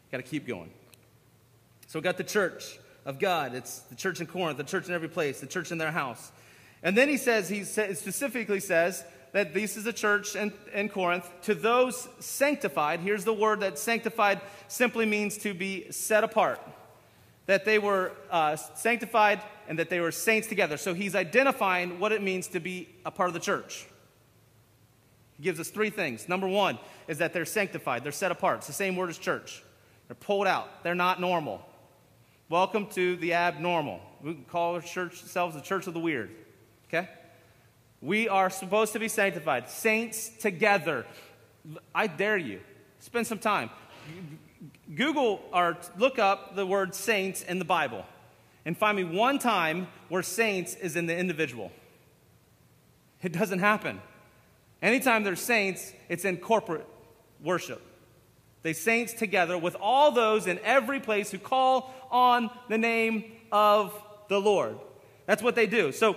Got 0.10 0.20
to 0.20 0.24
keep 0.24 0.48
going. 0.48 0.70
So 1.88 2.00
we 2.00 2.04
got 2.04 2.16
the 2.16 2.24
church 2.24 2.80
of 3.06 3.20
God. 3.20 3.56
It's 3.56 3.80
the 3.80 3.96
church 3.96 4.22
in 4.22 4.28
Corinth, 4.28 4.58
the 4.58 4.64
church 4.64 4.88
in 4.88 4.94
every 4.94 5.10
place, 5.10 5.42
the 5.42 5.48
church 5.48 5.70
in 5.70 5.78
their 5.78 5.92
house. 5.92 6.32
And 6.82 6.96
then 6.96 7.10
he 7.10 7.18
says, 7.18 7.50
he 7.50 7.66
specifically 7.66 8.62
says 8.62 9.04
that 9.34 9.54
this 9.54 9.76
is 9.76 9.86
a 9.86 9.92
church 9.92 10.34
in, 10.34 10.54
in 10.74 10.88
Corinth 10.88 11.30
to 11.42 11.56
those 11.56 12.08
sanctified. 12.20 13.02
Here's 13.02 13.26
the 13.26 13.34
word 13.34 13.60
that 13.60 13.78
sanctified 13.78 14.40
simply 14.70 15.06
means 15.06 15.38
to 15.40 15.54
be 15.54 15.92
set 15.92 16.24
apart 16.24 16.62
that 17.48 17.66
they 17.66 17.80
were 17.80 18.12
uh, 18.30 18.56
sanctified 18.56 19.42
and 19.68 19.80
that 19.80 19.90
they 19.90 20.00
were 20.00 20.12
saints 20.12 20.48
together. 20.48 20.78
So 20.78 20.94
he's 20.94 21.16
identifying 21.16 22.00
what 22.00 22.12
it 22.12 22.22
means 22.22 22.48
to 22.50 22.60
be 22.60 22.90
a 23.06 23.12
part 23.12 23.30
of 23.30 23.34
the 23.34 23.40
church. 23.40 23.88
He 25.38 25.44
gives 25.44 25.60
us 25.60 25.70
three 25.70 25.90
things. 25.90 26.30
Number 26.30 26.48
one 26.48 26.78
is 27.08 27.18
that 27.20 27.34
they're 27.34 27.46
sanctified, 27.46 28.04
they're 28.04 28.12
set 28.12 28.32
apart. 28.32 28.60
It's 28.60 28.68
the 28.68 28.74
same 28.74 28.96
word 28.96 29.10
as 29.10 29.18
church. 29.18 29.64
They're 30.08 30.16
pulled 30.16 30.48
out, 30.48 30.84
they're 30.84 30.96
not 30.96 31.20
normal. 31.20 31.66
Welcome 32.50 32.88
to 32.92 33.18
the 33.18 33.34
abnormal. 33.34 34.00
We 34.22 34.36
call 34.36 34.76
ourselves 34.76 35.56
the 35.56 35.62
church 35.62 35.88
of 35.88 35.94
the 35.94 36.00
weird. 36.00 36.32
Okay? 36.88 37.10
We 38.02 38.30
are 38.30 38.50
supposed 38.50 38.94
to 38.94 39.00
be 39.00 39.10
sanctified, 39.10 39.70
saints 39.70 40.30
together. 40.30 41.06
I 41.94 42.08
dare 42.08 42.38
you, 42.38 42.62
spend 43.00 43.28
some 43.28 43.40
time. 43.40 43.70
Google 44.96 45.42
or 45.54 45.78
look 45.98 46.20
up 46.20 46.56
the 46.56 46.66
word 46.66 46.96
saints 46.96 47.42
in 47.44 47.60
the 47.60 47.66
Bible 47.66 48.06
and 48.66 48.78
find 48.78 48.98
me 48.98 49.04
one 49.04 49.40
time 49.40 49.88
where 50.10 50.24
saints 50.24 50.76
is 50.76 50.96
in 50.96 51.06
the 51.06 51.16
individual. 51.16 51.72
It 53.22 53.34
doesn't 53.34 53.60
happen. 53.60 54.02
Anytime 54.82 55.24
there's 55.24 55.42
saints, 55.42 55.92
it's 56.08 56.26
in 56.26 56.38
corporate 56.38 56.86
worship. 57.44 57.82
They 58.64 58.74
saints 58.74 59.14
together 59.14 59.58
with 59.58 59.76
all 59.80 60.12
those 60.12 60.48
in 60.48 60.60
every 60.60 61.00
place 61.00 61.32
who 61.32 61.40
call 61.40 61.94
on 62.12 62.50
the 62.70 62.78
name 62.78 63.24
of 63.52 63.94
the 64.28 64.40
Lord. 64.40 64.78
That's 65.26 65.42
what 65.42 65.56
they 65.56 65.68
do. 65.68 65.92
So, 65.92 66.16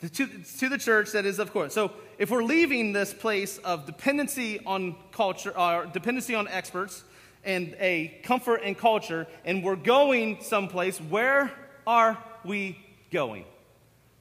to, 0.00 0.26
to 0.26 0.68
the 0.68 0.78
church, 0.78 1.12
that 1.12 1.24
is, 1.24 1.38
of 1.38 1.52
course. 1.52 1.72
So, 1.72 1.92
if 2.18 2.30
we're 2.30 2.44
leaving 2.44 2.92
this 2.92 3.12
place 3.12 3.58
of 3.58 3.86
dependency 3.86 4.60
on 4.64 4.96
culture, 5.12 5.50
or 5.50 5.82
uh, 5.82 5.86
dependency 5.86 6.34
on 6.34 6.48
experts, 6.48 7.04
and 7.46 7.74
a 7.78 8.20
comfort 8.24 8.60
and 8.62 8.76
culture, 8.76 9.26
and 9.44 9.62
we're 9.62 9.76
going 9.76 10.38
someplace, 10.42 11.00
where 11.00 11.50
are 11.86 12.18
we 12.44 12.78
going? 13.10 13.44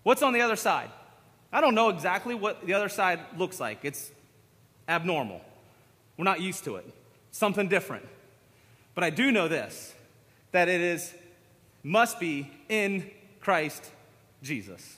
What's 0.04 0.22
on 0.22 0.32
the 0.34 0.42
other 0.42 0.56
side? 0.56 0.92
I 1.52 1.60
don't 1.62 1.76
know 1.76 1.90
exactly 1.90 2.36
what 2.36 2.66
the 2.66 2.74
other 2.74 2.90
side 2.90 3.20
looks 3.38 3.60
like. 3.60 3.80
It's 3.84 4.12
abnormal. 4.88 5.42
We're 6.16 6.26
not 6.26 6.42
used 6.42 6.64
to 6.66 6.76
it. 6.76 6.86
Something 7.32 7.68
different. 7.68 8.08
But 8.94 9.04
I 9.04 9.10
do 9.10 9.32
know 9.32 9.48
this 9.48 9.94
that 10.52 10.70
it 10.70 10.80
is 10.80 11.14
must 11.84 12.20
be 12.20 12.50
in 12.70 13.10
Christ 13.42 13.84
Jesus. 14.42 14.98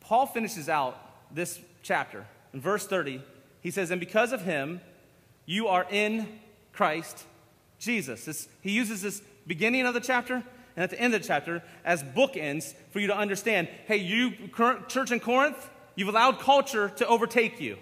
Paul 0.00 0.26
finishes 0.26 0.68
out 0.68 0.96
this 1.34 1.60
chapter 1.82 2.26
in 2.52 2.60
verse 2.60 2.86
30 2.86 3.22
He 3.60 3.70
says, 3.70 3.90
And 3.90 4.00
because 4.00 4.32
of 4.32 4.42
him, 4.42 4.80
you 5.44 5.68
are 5.68 5.86
in 5.90 6.40
Christ 6.72 7.24
Jesus. 7.78 8.24
This, 8.24 8.48
he 8.60 8.72
uses 8.72 9.02
this 9.02 9.22
beginning 9.46 9.86
of 9.86 9.94
the 9.94 10.00
chapter 10.00 10.44
and 10.76 10.84
at 10.84 10.90
the 10.90 11.00
end 11.00 11.14
of 11.14 11.22
the 11.22 11.26
chapter 11.26 11.62
as 11.84 12.02
bookends 12.02 12.74
for 12.90 13.00
you 13.00 13.08
to 13.08 13.16
understand 13.16 13.68
hey, 13.86 13.96
you, 13.96 14.32
church 14.88 15.10
in 15.10 15.20
Corinth, 15.20 15.68
you've 15.96 16.08
allowed 16.08 16.38
culture 16.38 16.88
to 16.96 17.06
overtake 17.06 17.60
you. 17.60 17.78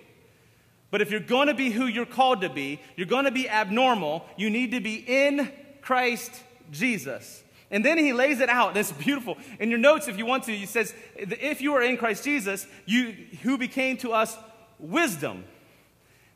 But 0.91 1.03
if 1.03 1.11
you're 1.11 1.21
going 1.21 1.49
to 1.49 1.55
be 1.55 1.71
who 1.71 1.87
you're 1.87 2.07
called 2.07 2.41
to 2.41 2.49
be, 2.49 2.81
you're 2.97 3.07
going 3.07 3.27
to 3.27 3.31
be 3.31 3.49
abnormal, 3.49 4.25
you 4.37 4.49
need 4.49 4.71
to 4.71 4.81
be 4.81 5.05
in 5.07 5.53
Christ 5.83 6.33
Jesus. 6.71 7.43
And 7.71 7.85
then 7.85 7.99
he 7.99 8.15
lays 8.15 8.41
it 8.41 8.49
out. 8.49 8.77
It's 8.77 8.93
beautiful. 8.93 9.37
In 9.61 9.69
your 9.69 9.79
notes, 9.79 10.09
if 10.09 10.17
you 10.17 10.25
want 10.25 10.45
to, 10.45 10.57
he 10.57 10.65
says, 10.65 10.95
If 11.17 11.61
you 11.61 11.75
are 11.75 11.83
in 11.83 11.99
Christ 11.99 12.25
Jesus, 12.25 12.67
you, 12.87 13.15
who 13.43 13.59
became 13.59 13.99
to 13.99 14.13
us 14.13 14.37
wisdom, 14.79 15.45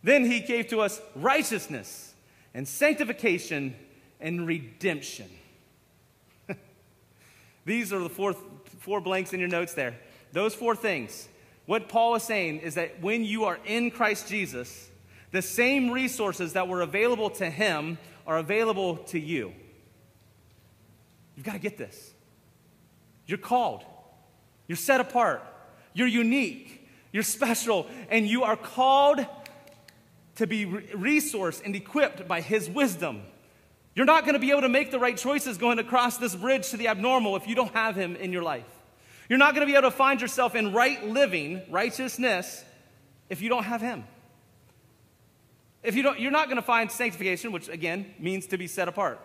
then 0.03 0.27
he 0.27 0.41
gave 0.41 0.69
to 0.69 0.81
us 0.83 1.01
righteousness 1.15 2.12
and 2.55 2.67
sanctification 2.67 3.75
and 4.21 4.47
redemption. 4.47 5.29
These 7.65 7.93
are 7.93 7.99
the 7.99 8.09
four, 8.09 8.35
four 8.81 9.01
blanks 9.01 9.33
in 9.33 9.41
your 9.41 9.49
notes 9.49 9.75
there. 9.75 9.97
Those 10.33 10.55
four 10.55 10.75
things. 10.77 11.29
What 11.67 11.89
Paul 11.89 12.15
is 12.17 12.23
saying 12.23 12.61
is 12.61 12.75
that 12.75 13.01
when 13.01 13.25
you 13.25 13.45
are 13.45 13.59
in 13.65 13.91
Christ 13.91 14.29
Jesus, 14.29 14.91
the 15.31 15.43
same 15.43 15.91
resources 15.91 16.53
that 16.53 16.69
were 16.69 16.83
available 16.83 17.31
to 17.31 17.49
him 17.49 17.99
are 18.27 18.39
available 18.39 18.97
to 18.97 19.19
you. 19.19 19.53
You've 21.37 21.47
got 21.47 21.53
to 21.53 21.59
get 21.59 21.79
this. 21.79 22.13
You're 23.27 23.39
called, 23.39 23.85
you're 24.67 24.77
set 24.77 25.01
apart, 25.01 25.43
you're 25.95 26.09
unique, 26.09 26.89
you're 27.13 27.23
special, 27.23 27.87
and 28.11 28.27
you 28.27 28.43
are 28.43 28.57
called 28.57 29.25
to 30.37 30.47
be 30.47 30.65
resourced 30.67 31.65
and 31.65 31.77
equipped 31.77 32.27
by 32.27 32.41
his 32.41 32.69
wisdom. 32.69 33.23
You're 33.95 34.07
not 34.07 34.25
going 34.25 34.35
to 34.35 34.41
be 34.41 34.51
able 34.51 34.63
to 34.63 34.69
make 34.69 34.91
the 34.91 34.99
right 34.99 35.17
choices 35.17 35.59
going 35.59 35.79
across 35.79 36.17
this 36.17 36.35
bridge 36.35 36.71
to 36.71 36.77
the 36.77 36.89
abnormal 36.89 37.37
if 37.37 37.47
you 37.47 37.55
don't 37.55 37.75
have 37.75 37.95
him 37.95 38.17
in 38.17 38.33
your 38.33 38.43
life. 38.43 38.65
You're 39.29 39.39
not 39.39 39.55
going 39.55 39.67
to 39.67 39.71
be 39.71 39.77
able 39.77 39.91
to 39.91 39.97
find 39.97 40.21
yourself 40.21 40.55
in 40.55 40.73
right 40.73 41.07
living, 41.07 41.63
righteousness, 41.71 42.65
if 43.33 43.41
you 43.41 43.49
don't 43.49 43.65
have 43.65 43.81
Him. 43.81 44.05
If 45.83 45.97
you 45.97 46.03
don't, 46.03 46.21
you're 46.21 46.31
not 46.31 46.49
going 46.49 46.57
to 46.57 46.63
find 46.63 46.91
sanctification, 46.91 47.51
which 47.51 47.71
again 47.71 48.15
means 48.19 48.47
to 48.49 48.59
be 48.59 48.67
set 48.67 48.89
apart, 48.89 49.21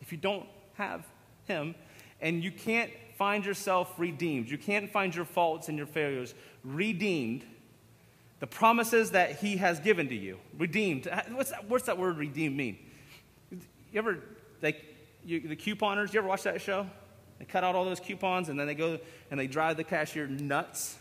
if 0.00 0.12
you 0.12 0.18
don't 0.18 0.46
have 0.74 1.04
Him. 1.46 1.74
And 2.20 2.44
you 2.44 2.52
can't 2.52 2.92
find 3.16 3.44
yourself 3.44 3.92
redeemed. 3.98 4.48
You 4.48 4.58
can't 4.58 4.90
find 4.90 5.12
your 5.12 5.24
faults 5.24 5.68
and 5.68 5.76
your 5.76 5.88
failures 5.88 6.34
redeemed. 6.62 7.44
The 8.40 8.46
promises 8.46 9.12
that 9.12 9.40
He 9.40 9.56
has 9.56 9.80
given 9.80 10.08
to 10.08 10.14
you. 10.14 10.38
Redeemed. 10.56 11.08
What's 11.30 11.50
that, 11.50 11.68
what's 11.68 11.84
that 11.86 11.98
word 11.98 12.16
redeemed 12.16 12.56
mean? 12.56 12.78
You 13.50 13.58
ever, 13.98 14.18
like, 14.62 14.84
you, 15.24 15.40
the 15.40 15.56
couponers, 15.56 16.12
you 16.12 16.18
ever 16.18 16.28
watch 16.28 16.44
that 16.44 16.60
show? 16.60 16.86
They 17.38 17.44
cut 17.44 17.64
out 17.64 17.74
all 17.74 17.84
those 17.84 18.00
coupons 18.00 18.48
and 18.48 18.58
then 18.58 18.66
they 18.66 18.74
go 18.74 18.98
and 19.30 19.38
they 19.38 19.46
drive 19.46 19.76
the 19.76 19.84
cashier 19.84 20.26
nuts 20.26 20.98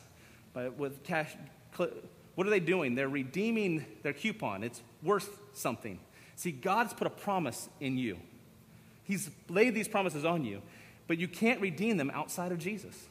by, 0.53 0.69
with 0.69 1.03
cash. 1.03 1.35
What 1.77 2.45
are 2.47 2.49
they 2.49 2.59
doing? 2.59 2.95
They're 2.95 3.09
redeeming 3.09 3.85
their 4.03 4.13
coupon. 4.13 4.63
It's 4.63 4.81
worth 5.03 5.39
something. 5.53 5.99
See, 6.35 6.51
God's 6.51 6.93
put 6.93 7.07
a 7.07 7.11
promise 7.11 7.69
in 7.79 7.97
you. 7.97 8.17
He's 9.03 9.29
laid 9.49 9.73
these 9.73 9.87
promises 9.87 10.25
on 10.25 10.43
you, 10.43 10.61
but 11.07 11.17
you 11.17 11.27
can't 11.27 11.61
redeem 11.61 11.97
them 11.97 12.11
outside 12.13 12.51
of 12.51 12.59
Jesus. 12.59 13.07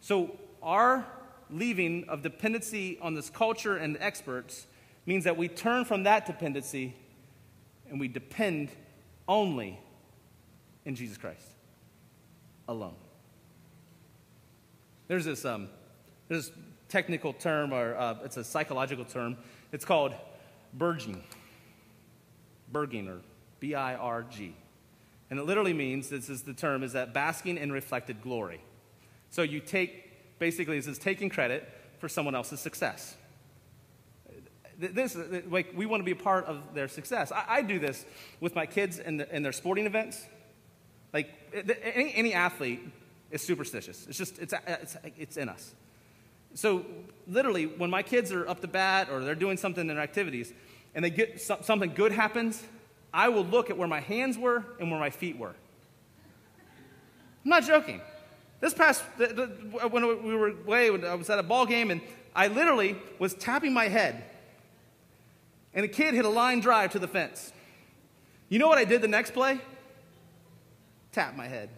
So, 0.00 0.36
our 0.62 1.06
leaving 1.50 2.04
of 2.08 2.22
dependency 2.22 2.98
on 3.00 3.14
this 3.14 3.30
culture 3.30 3.76
and 3.76 3.96
experts 4.00 4.66
means 5.06 5.24
that 5.24 5.36
we 5.36 5.48
turn 5.48 5.84
from 5.84 6.02
that 6.04 6.26
dependency 6.26 6.94
and 7.90 7.98
we 7.98 8.08
depend 8.08 8.70
only 9.26 9.78
in 10.84 10.94
Jesus 10.94 11.16
Christ 11.16 11.46
alone. 12.68 12.96
There's 15.06 15.24
this, 15.24 15.44
um, 15.44 15.68
there's 16.28 16.48
this 16.48 16.56
technical 16.88 17.32
term, 17.32 17.72
or 17.72 17.96
uh, 17.96 18.16
it's 18.24 18.36
a 18.36 18.44
psychological 18.44 19.04
term. 19.04 19.36
It's 19.72 19.84
called 19.84 20.14
birging. 20.74 21.22
Birging, 22.70 23.08
or 23.08 23.20
B 23.60 23.74
I 23.74 23.94
R 23.94 24.22
G. 24.22 24.54
And 25.30 25.38
it 25.38 25.44
literally 25.44 25.72
means, 25.74 26.08
this 26.08 26.28
is 26.28 26.42
the 26.42 26.54
term, 26.54 26.82
is 26.82 26.92
that 26.92 27.12
basking 27.12 27.56
in 27.58 27.72
reflected 27.72 28.22
glory. 28.22 28.60
So 29.30 29.42
you 29.42 29.60
take, 29.60 30.07
basically, 30.38 30.76
is 30.78 30.98
taking 30.98 31.28
credit 31.28 31.68
for 31.98 32.08
someone 32.08 32.34
else's 32.34 32.60
success. 32.60 33.16
This, 34.78 35.16
like, 35.50 35.72
we 35.74 35.86
want 35.86 36.00
to 36.00 36.04
be 36.04 36.12
a 36.12 36.16
part 36.16 36.44
of 36.46 36.62
their 36.72 36.86
success. 36.86 37.32
I, 37.32 37.44
I 37.48 37.62
do 37.62 37.80
this 37.80 38.04
with 38.40 38.54
my 38.54 38.64
kids 38.64 39.00
in, 39.00 39.16
the, 39.16 39.34
in 39.34 39.42
their 39.42 39.52
sporting 39.52 39.86
events. 39.86 40.24
Like, 41.12 41.30
any, 41.82 42.14
any 42.14 42.34
athlete 42.34 42.80
is 43.30 43.42
superstitious. 43.42 44.06
It's 44.08 44.18
just, 44.18 44.38
it's, 44.38 44.54
it's, 44.66 44.96
it's 45.16 45.36
in 45.36 45.48
us. 45.48 45.74
So, 46.54 46.84
literally, 47.26 47.66
when 47.66 47.90
my 47.90 48.02
kids 48.02 48.30
are 48.32 48.48
up 48.48 48.60
to 48.60 48.68
bat 48.68 49.08
or 49.10 49.20
they're 49.20 49.34
doing 49.34 49.56
something 49.56 49.80
in 49.80 49.88
their 49.88 50.02
activities 50.02 50.52
and 50.94 51.04
they 51.04 51.10
get 51.10 51.40
something 51.40 51.92
good 51.94 52.12
happens, 52.12 52.62
I 53.12 53.30
will 53.30 53.44
look 53.44 53.70
at 53.70 53.76
where 53.76 53.88
my 53.88 54.00
hands 54.00 54.38
were 54.38 54.64
and 54.78 54.90
where 54.90 55.00
my 55.00 55.10
feet 55.10 55.38
were. 55.38 55.54
I'm 57.44 57.50
not 57.50 57.64
joking. 57.64 58.00
This 58.60 58.74
past, 58.74 59.02
when 59.90 60.24
we 60.26 60.34
were 60.34 60.48
away, 60.48 60.90
I 60.90 61.14
was 61.14 61.30
at 61.30 61.38
a 61.38 61.42
ball 61.42 61.66
game 61.66 61.90
and 61.90 62.00
I 62.34 62.48
literally 62.48 62.96
was 63.18 63.34
tapping 63.34 63.72
my 63.72 63.88
head 63.88 64.24
and 65.74 65.84
a 65.84 65.88
kid 65.88 66.14
hit 66.14 66.24
a 66.24 66.28
line 66.28 66.60
drive 66.60 66.92
to 66.92 66.98
the 66.98 67.08
fence. 67.08 67.52
You 68.48 68.58
know 68.58 68.68
what 68.68 68.78
I 68.78 68.84
did 68.84 69.02
the 69.02 69.08
next 69.08 69.32
play? 69.32 69.60
tap 71.12 71.36
my 71.36 71.48
head. 71.48 71.68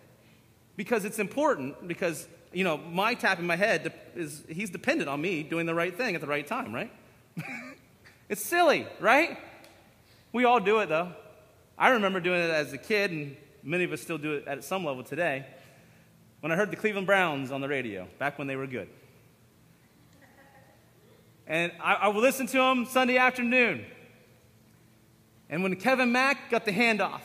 Because 0.76 1.04
it's 1.04 1.18
important, 1.18 1.88
because, 1.88 2.28
you 2.52 2.64
know, 2.64 2.76
my 2.76 3.14
tapping 3.14 3.46
my 3.46 3.56
head 3.56 3.92
is, 4.14 4.44
he's 4.48 4.70
dependent 4.70 5.08
on 5.08 5.20
me 5.20 5.42
doing 5.42 5.66
the 5.66 5.74
right 5.74 5.96
thing 5.96 6.14
at 6.14 6.20
the 6.20 6.26
right 6.26 6.46
time, 6.46 6.74
right? 6.74 6.92
it's 8.28 8.44
silly, 8.44 8.86
right? 8.98 9.38
We 10.32 10.44
all 10.44 10.60
do 10.60 10.78
it, 10.78 10.88
though. 10.88 11.12
I 11.78 11.90
remember 11.90 12.20
doing 12.20 12.40
it 12.40 12.50
as 12.50 12.72
a 12.72 12.78
kid, 12.78 13.10
and 13.10 13.36
many 13.62 13.84
of 13.84 13.92
us 13.92 14.00
still 14.00 14.18
do 14.18 14.34
it 14.34 14.46
at 14.46 14.62
some 14.64 14.84
level 14.84 15.02
today, 15.02 15.46
when 16.40 16.52
I 16.52 16.56
heard 16.56 16.70
the 16.70 16.76
Cleveland 16.76 17.06
Browns 17.06 17.50
on 17.50 17.60
the 17.60 17.68
radio, 17.68 18.08
back 18.18 18.38
when 18.38 18.46
they 18.46 18.56
were 18.56 18.66
good. 18.66 18.88
And 21.46 21.72
I, 21.82 21.94
I 21.94 22.08
would 22.08 22.22
listen 22.22 22.46
to 22.46 22.56
them 22.58 22.86
Sunday 22.86 23.16
afternoon. 23.16 23.84
And 25.48 25.62
when 25.62 25.74
Kevin 25.76 26.12
Mack 26.12 26.50
got 26.50 26.64
the 26.64 26.70
handoff, 26.72 27.22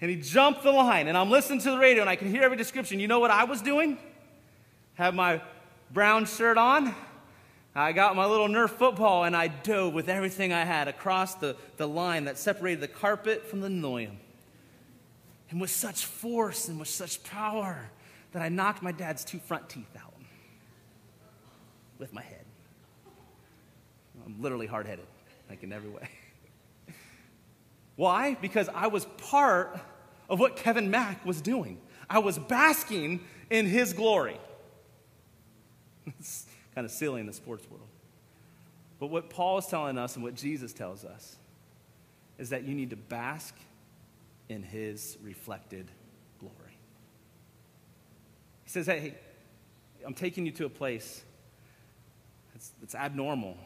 and 0.00 0.10
he 0.10 0.16
jumped 0.16 0.62
the 0.62 0.72
line. 0.72 1.08
And 1.08 1.16
I'm 1.16 1.30
listening 1.30 1.60
to 1.60 1.70
the 1.70 1.78
radio 1.78 2.02
and 2.02 2.10
I 2.10 2.16
can 2.16 2.30
hear 2.30 2.42
every 2.42 2.56
description. 2.56 3.00
You 3.00 3.08
know 3.08 3.20
what 3.20 3.30
I 3.30 3.44
was 3.44 3.60
doing? 3.60 3.98
Had 4.94 5.14
my 5.14 5.42
brown 5.92 6.24
shirt 6.24 6.56
on. 6.56 6.94
I 7.74 7.92
got 7.92 8.16
my 8.16 8.26
little 8.26 8.48
Nerf 8.48 8.70
football 8.70 9.24
and 9.24 9.36
I 9.36 9.48
dove 9.48 9.94
with 9.94 10.08
everything 10.08 10.52
I 10.52 10.64
had 10.64 10.88
across 10.88 11.34
the, 11.34 11.56
the 11.76 11.86
line 11.86 12.24
that 12.24 12.38
separated 12.38 12.80
the 12.80 12.88
carpet 12.88 13.46
from 13.46 13.60
the 13.60 13.68
linoleum. 13.68 14.18
And 15.50 15.60
with 15.60 15.70
such 15.70 16.06
force 16.06 16.68
and 16.68 16.78
with 16.78 16.88
such 16.88 17.22
power 17.24 17.90
that 18.32 18.42
I 18.42 18.48
knocked 18.48 18.82
my 18.82 18.92
dad's 18.92 19.24
two 19.24 19.38
front 19.38 19.68
teeth 19.68 19.90
out 20.00 20.14
with 21.98 22.12
my 22.12 22.22
head. 22.22 22.44
I'm 24.24 24.40
literally 24.40 24.66
hard 24.66 24.86
headed, 24.86 25.06
like 25.48 25.62
in 25.62 25.72
every 25.72 25.90
way. 25.90 26.08
Why? 27.96 28.36
Because 28.40 28.68
I 28.74 28.86
was 28.86 29.04
part 29.18 29.78
of 30.28 30.38
what 30.38 30.56
Kevin 30.56 30.90
Mack 30.90 31.26
was 31.26 31.40
doing. 31.40 31.78
I 32.08 32.20
was 32.20 32.38
basking 32.38 33.20
in 33.50 33.66
his 33.66 33.92
glory. 33.92 34.38
It's 36.18 36.46
kind 36.74 36.84
of 36.84 36.90
silly 36.90 37.20
in 37.20 37.26
the 37.26 37.32
sports 37.32 37.68
world. 37.68 37.86
But 38.98 39.08
what 39.08 39.30
Paul 39.30 39.58
is 39.58 39.66
telling 39.66 39.98
us 39.98 40.14
and 40.14 40.24
what 40.24 40.34
Jesus 40.34 40.72
tells 40.72 41.04
us 41.04 41.36
is 42.38 42.50
that 42.50 42.64
you 42.64 42.74
need 42.74 42.90
to 42.90 42.96
bask 42.96 43.54
in 44.50 44.64
his 44.64 45.16
reflected 45.22 45.88
glory. 46.40 46.76
He 48.64 48.70
says, 48.70 48.86
Hey, 48.86 49.14
I'm 50.04 50.12
taking 50.12 50.44
you 50.44 50.52
to 50.52 50.66
a 50.66 50.68
place 50.68 51.22
that's, 52.52 52.72
that's 52.80 52.94
abnormal, 52.96 53.56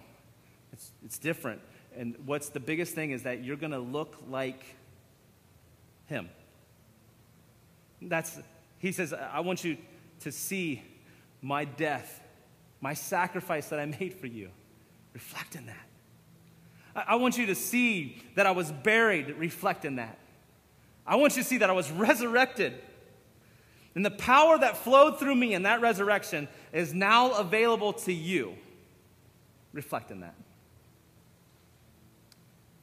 it's, 0.72 0.92
it's 1.04 1.18
different. 1.18 1.60
And 1.96 2.16
what's 2.26 2.50
the 2.50 2.60
biggest 2.60 2.94
thing 2.94 3.12
is 3.12 3.22
that 3.22 3.44
you're 3.44 3.56
going 3.56 3.72
to 3.72 3.78
look 3.78 4.16
like 4.28 4.64
him. 6.06 6.28
That's, 8.02 8.38
he 8.78 8.90
says, 8.90 9.12
I 9.12 9.40
want 9.40 9.64
you 9.64 9.78
to 10.20 10.32
see 10.32 10.82
my 11.40 11.64
death, 11.64 12.20
my 12.80 12.94
sacrifice 12.94 13.68
that 13.68 13.78
I 13.78 13.86
made 13.86 14.14
for 14.14 14.26
you. 14.26 14.50
Reflect 15.12 15.54
in 15.54 15.66
that. 15.66 15.86
I, 16.94 17.04
I 17.12 17.14
want 17.14 17.38
you 17.38 17.46
to 17.46 17.54
see 17.54 18.20
that 18.34 18.44
I 18.44 18.50
was 18.50 18.72
buried. 18.72 19.30
Reflect 19.38 19.84
in 19.84 19.96
that. 19.96 20.18
I 21.06 21.16
want 21.16 21.36
you 21.36 21.42
to 21.42 21.48
see 21.48 21.58
that 21.58 21.70
I 21.70 21.72
was 21.72 21.90
resurrected. 21.92 22.74
And 23.94 24.04
the 24.04 24.10
power 24.10 24.58
that 24.58 24.76
flowed 24.76 25.18
through 25.18 25.36
me 25.36 25.54
in 25.54 25.62
that 25.62 25.80
resurrection 25.80 26.48
is 26.72 26.92
now 26.92 27.32
available 27.32 27.92
to 27.92 28.12
you. 28.12 28.54
reflect 29.72 30.10
in 30.10 30.20
that. 30.20 30.34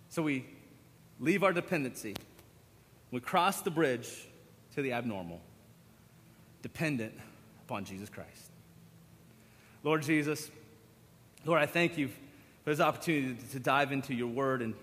So 0.09 0.22
we 0.22 0.45
leave 1.19 1.43
our 1.43 1.53
dependency. 1.53 2.15
We 3.11 3.19
cross 3.19 3.61
the 3.61 3.72
bridge 3.72 4.28
to 4.76 4.82
the 4.82 4.93
abnormal, 4.93 5.41
dependent 6.61 7.13
upon 7.65 7.86
Jesus 7.86 8.09
Christ. 8.09 8.51
Lord 9.84 10.03
Jesus, 10.03 10.49
Lord, 11.45 11.61
I 11.61 11.65
thank 11.65 11.97
you 11.97 12.09
for 12.63 12.69
this 12.69 12.80
opportunity 12.80 13.38
to 13.51 13.59
dive 13.59 13.91
into 13.91 14.13
your 14.13 14.28
word 14.28 14.61
and, 14.61 14.76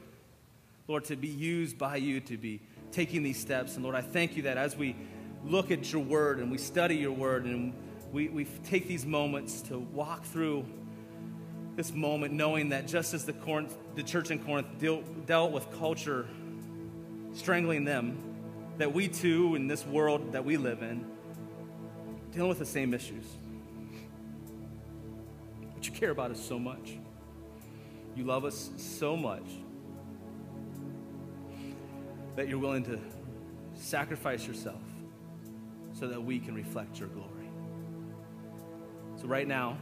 Lord, 0.89 1.05
to 1.05 1.17
be 1.17 1.29
used 1.29 1.79
by 1.79 1.97
you 1.97 2.21
to 2.21 2.37
be 2.37 2.61
taking 2.93 3.23
these 3.23 3.39
steps. 3.39 3.75
And 3.75 3.85
Lord, 3.85 3.95
I 3.95 4.01
thank 4.01 4.37
you 4.37 4.43
that 4.45 4.57
as 4.57 4.77
we 4.77 4.97
look 5.45 5.71
at 5.71 5.93
your 5.93 6.03
word 6.03 6.39
and 6.39 6.51
we 6.51 6.59
study 6.59 6.97
your 6.97 7.13
word 7.13 7.45
and 7.45 7.73
we, 8.13 8.29
we 8.29 8.45
take 8.65 8.89
these 8.89 9.07
moments 9.07 9.63
to 9.63 9.79
walk 9.79 10.25
through 10.25 10.65
this 11.77 11.93
moment 11.93 12.35
knowing 12.35 12.71
that 12.71 12.89
just 12.89 13.15
as 13.15 13.25
the, 13.25 13.33
Corinth, 13.33 13.77
the 13.95 14.03
church 14.03 14.31
in 14.31 14.39
Corinth 14.41 14.67
deal, 14.79 15.03
dealt 15.27 15.53
with 15.53 15.71
culture 15.79 16.27
strangling 17.35 17.85
them, 17.85 18.17
that 18.79 18.93
we 18.93 19.07
too, 19.07 19.55
in 19.55 19.69
this 19.69 19.87
world 19.87 20.33
that 20.33 20.45
we 20.45 20.57
live 20.57 20.83
in, 20.83 21.05
dealing 22.33 22.49
with 22.49 22.59
the 22.59 22.67
same 22.67 22.95
issues. 22.95 23.25
But 25.75 25.87
you 25.87 25.93
care 25.93 26.11
about 26.11 26.31
us 26.31 26.45
so 26.45 26.59
much. 26.59 26.97
You 28.17 28.25
love 28.25 28.45
us 28.45 28.71
so 28.77 29.17
much 29.17 29.45
that 32.39 32.49
you're 32.49 32.61
willing 32.61 32.85
to 32.85 33.01
sacrifice 33.75 34.47
yourself 34.47 34.81
so 35.93 36.07
that 36.07 36.23
we 36.23 36.39
can 36.39 36.55
reflect 36.55 37.01
your 37.01 37.09
glory. 37.09 37.51
So, 39.17 39.27
right 39.27 39.49
now, 39.49 39.77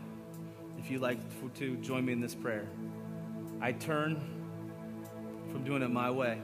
if 0.78 0.90
you'd 0.90 1.02
like 1.02 1.18
to 1.56 1.76
join 1.76 2.06
me 2.06 2.14
in 2.14 2.20
this 2.22 2.34
prayer, 2.34 2.66
I 3.60 3.72
turn 3.72 4.22
from 5.52 5.64
doing 5.64 5.82
it 5.82 5.90
my 5.90 6.10
way. 6.10 6.40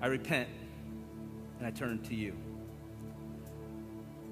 I 0.00 0.06
repent 0.06 0.48
and 1.58 1.66
I 1.66 1.72
turn 1.72 2.00
to 2.04 2.14
you. 2.14 2.36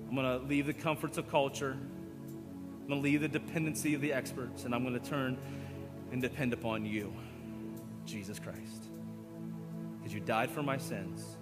I'm 0.09 0.15
going 0.15 0.41
to 0.41 0.47
leave 0.47 0.67
the 0.67 0.73
comforts 0.73 1.19
of 1.19 1.29
culture. 1.29 1.73
I'm 1.73 2.87
going 2.87 3.01
to 3.01 3.05
leave 3.05 3.23
the 3.23 3.29
dependency 3.29 3.93
of 3.97 4.01
the 4.01 4.13
experts, 4.13 4.67
and 4.67 4.73
I'm 4.73 4.85
going 4.85 4.99
to 4.99 5.05
turn 5.05 5.37
and 6.13 6.23
depend 6.23 6.53
upon 6.53 6.87
you, 6.87 7.13
Jesus 8.07 8.39
Christ. 8.39 8.88
Because 10.09 10.21
you 10.21 10.27
died 10.27 10.51
for 10.51 10.63
my 10.63 10.79
sins, 10.79 11.37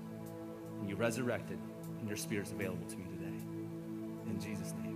and 0.80 0.90
you 0.90 0.96
resurrected, 0.96 1.56
and 2.00 2.08
your 2.08 2.16
spirit's 2.16 2.50
available 2.50 2.84
to 2.88 2.96
me 2.96 3.04
today. 3.04 3.38
In 4.28 4.40
Jesus' 4.40 4.74
name. 4.82 4.95